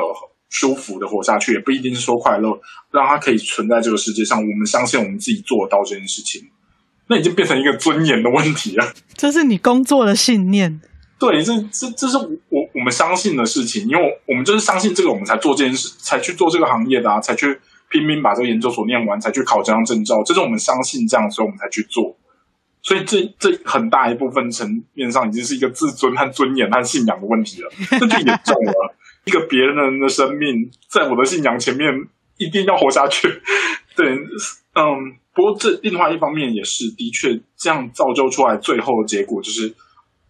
[0.48, 2.60] 舒服的活下去，也不一定是说快乐，
[2.90, 4.38] 让他可以存在这个世界上。
[4.38, 6.42] 我们相信我们自己做到这件事情。
[7.08, 8.92] 那已经变成一个尊严的问题了。
[9.14, 10.80] 这是你工作的信念。
[11.22, 17.56] 对，这这这是我我们相信的事情，因为我们就是相信这个，我们才做这件事，才去做这个行业的啊，才去
[17.88, 20.20] 拼命把这个研究所念完，才去考这张证照。
[20.26, 22.16] 这是我们相信这样，所以我们才去做。
[22.82, 27.70] 所以这这很大一部分层面上，已经是一个自尊和尊严和信仰的问题了。
[27.88, 28.94] 这就严重了，
[29.24, 31.88] 一个别人的生命，在我的信仰前面，
[32.36, 33.28] 一定要活下去。
[33.94, 34.08] 对，
[34.74, 35.14] 嗯。
[35.34, 39.74] 不过，这另外一方面也是的确这样造就出来，最后的结果就是，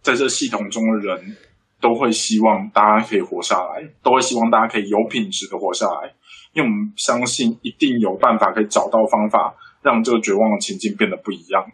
[0.03, 1.37] 在这系统中的人
[1.81, 6.13] 都会希望大家可以活下来，都会希望大家可以有品质的活下来，
[6.53, 11.65] 因为我们相信一定有办法可以找到方法，让这个绝望的情境变得不一样。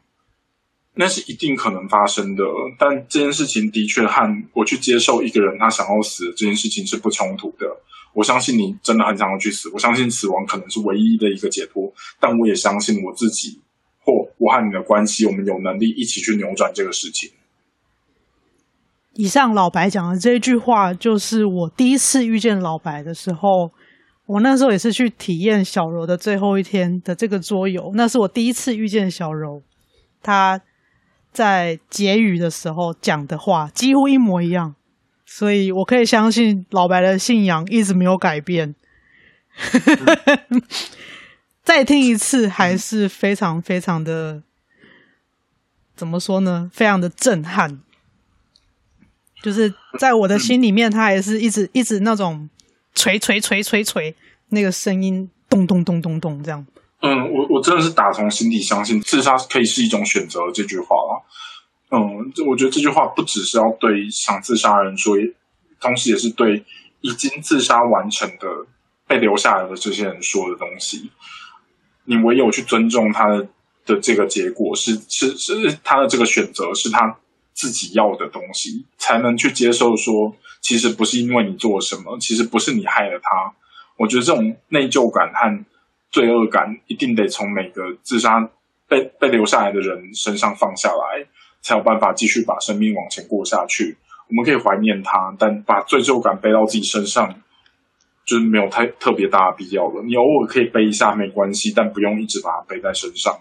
[0.95, 2.43] 那是一定可能发生的，
[2.77, 7.65] 但这件事情的确和我去接受一个人他想要死这件事情是不冲突的。
[8.13, 13.61] 我相信你真的很想要去死，我相信死亡可能是唯一的一个解脱，但我也相信我自己
[13.99, 17.31] 或我和你的关系，我们有能力一起去扭转这个事情。
[19.19, 23.69] 以上老白讲的这一句话，就是我第一次遇见老白的时候，
[24.25, 29.61] 我那时候也是去体验小柔的最后一天的这个桌游，那是我第一次遇见小柔，
[30.23, 30.61] 他
[31.33, 34.73] 在结语的时候讲的话几乎一模一样。
[35.25, 38.73] 所以我可以相信老白的信仰一直没有改变。
[41.61, 44.43] 再听一次还是非常非常的，
[45.93, 46.71] 怎么说呢？
[46.73, 47.81] 非常的震撼。
[49.41, 52.49] 就是在我的心里面，他还是一直一直那种
[52.93, 54.13] 锤锤锤锤锤
[54.49, 56.65] 那个声音，咚咚咚咚咚这样。
[57.01, 61.25] 嗯，我我真的是打从心底相信自杀可以是一种选择这句话了。
[61.91, 65.15] 嗯，我觉得这句话不只是要对想自杀的人说，
[65.79, 66.63] 同时也是对
[67.01, 68.47] 已经自杀完成的
[69.07, 71.09] 被留下来的这些人说的东西。
[72.03, 73.47] 你唯有去尊重他的
[73.85, 77.17] 的这个结果，是是是他的这个选择，是他
[77.59, 83.53] 自己要的东西，才能去接受说，其实不是因为你做什么，其实不是你害了他。
[83.97, 85.65] 我觉得这种内疚感和。
[86.11, 88.49] 罪恶感一定得从每个自杀
[88.87, 91.23] 被被留下来的人身上放下来，
[91.61, 93.95] 才有办法继续把生命往前过下去。
[94.27, 97.31] 我们可以怀念他，但把罪疚感背到自己身上，
[98.25, 100.01] 就是没有太特别大的必要了。
[100.03, 103.37] 你偶尔可以背一下没关系，但不用一直把它背在身上。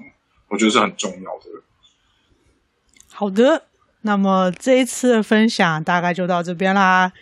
[0.49, 1.47] 我觉得是很重要的。
[3.11, 3.65] 好的，
[4.03, 7.13] 那么这一次的分享大概就到这边啦。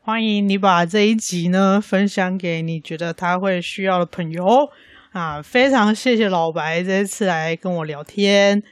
[0.00, 4.68] 欢迎你把这一集呢分享给你觉得他会需要的朋友。
[5.12, 8.62] 啊，非常谢谢老白这一次来跟我聊天。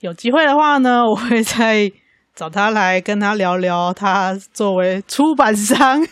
[0.00, 1.90] 有机会的话呢，我会再
[2.34, 6.04] 找他来跟他聊聊他作为出版商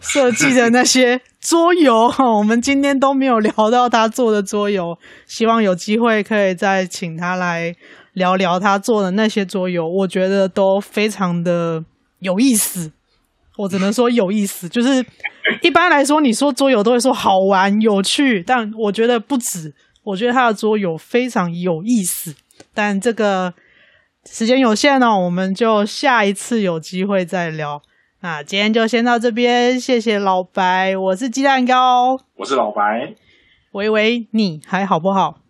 [0.00, 2.12] 设计的那些桌游。
[2.18, 7.76] 我们今天都没有聊到他做的桌游，希望有机会可以再请他来
[8.18, 9.88] 聊聊他做的那些桌游。
[9.88, 11.82] 我觉得都非常的
[12.18, 12.92] 有意思。
[13.56, 15.04] 我只能说有意思， 就是
[15.62, 19.74] 一般来说，你说桌游都会说好玩、有趣，但我觉得不止。
[20.04, 22.34] 我觉得他的桌游非常有意思，
[22.72, 23.52] 但这个
[24.24, 27.82] 时间有限哦，我们就下一次有机会再聊。
[28.20, 33.14] 那今天就先到这边，谢谢老白，我是鸡蛋糕，我是老白，
[33.72, 35.40] 喂喂，你还好不好？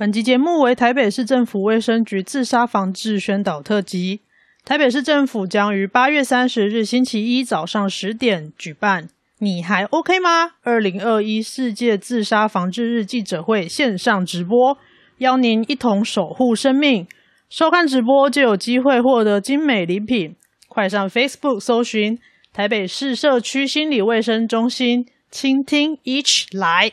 [0.00, 4.20] 本集节目为台北市政府卫生局自杀防治宣导特辑。
[4.64, 14.78] 台北市政府将于八月三十日星期一早上十点举办“你还 OK 吗？”二零二一世界自杀防治日记者会线上直播，
[15.18, 17.06] 邀您一同守护生命。
[17.50, 20.34] 收看直播就有机会获得精美礼品。
[20.68, 22.18] 快上 Facebook 搜寻
[22.54, 26.92] 台北市社区心理卫生中心，倾听 Each 来。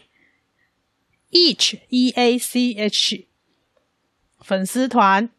[1.31, 3.27] Each E A C H
[4.39, 5.29] 粉丝团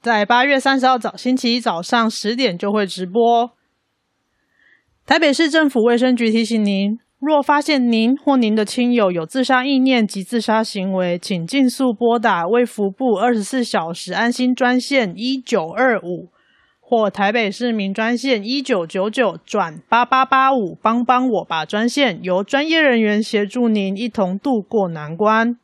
[0.00, 3.50] 在八月三十号早星期一早上十点就会直播。
[5.04, 16.28] 台北市政府卫生局提醒您：若发现您或您的亲友有自杀意念及自杀行为，请尽速拨打卫福部二十四小时安心专线一九二五
[16.90, 25.56] 或台北市民专线一九九九转八八八五，帮帮我吧专线，由专业人员协助您一同度过难关。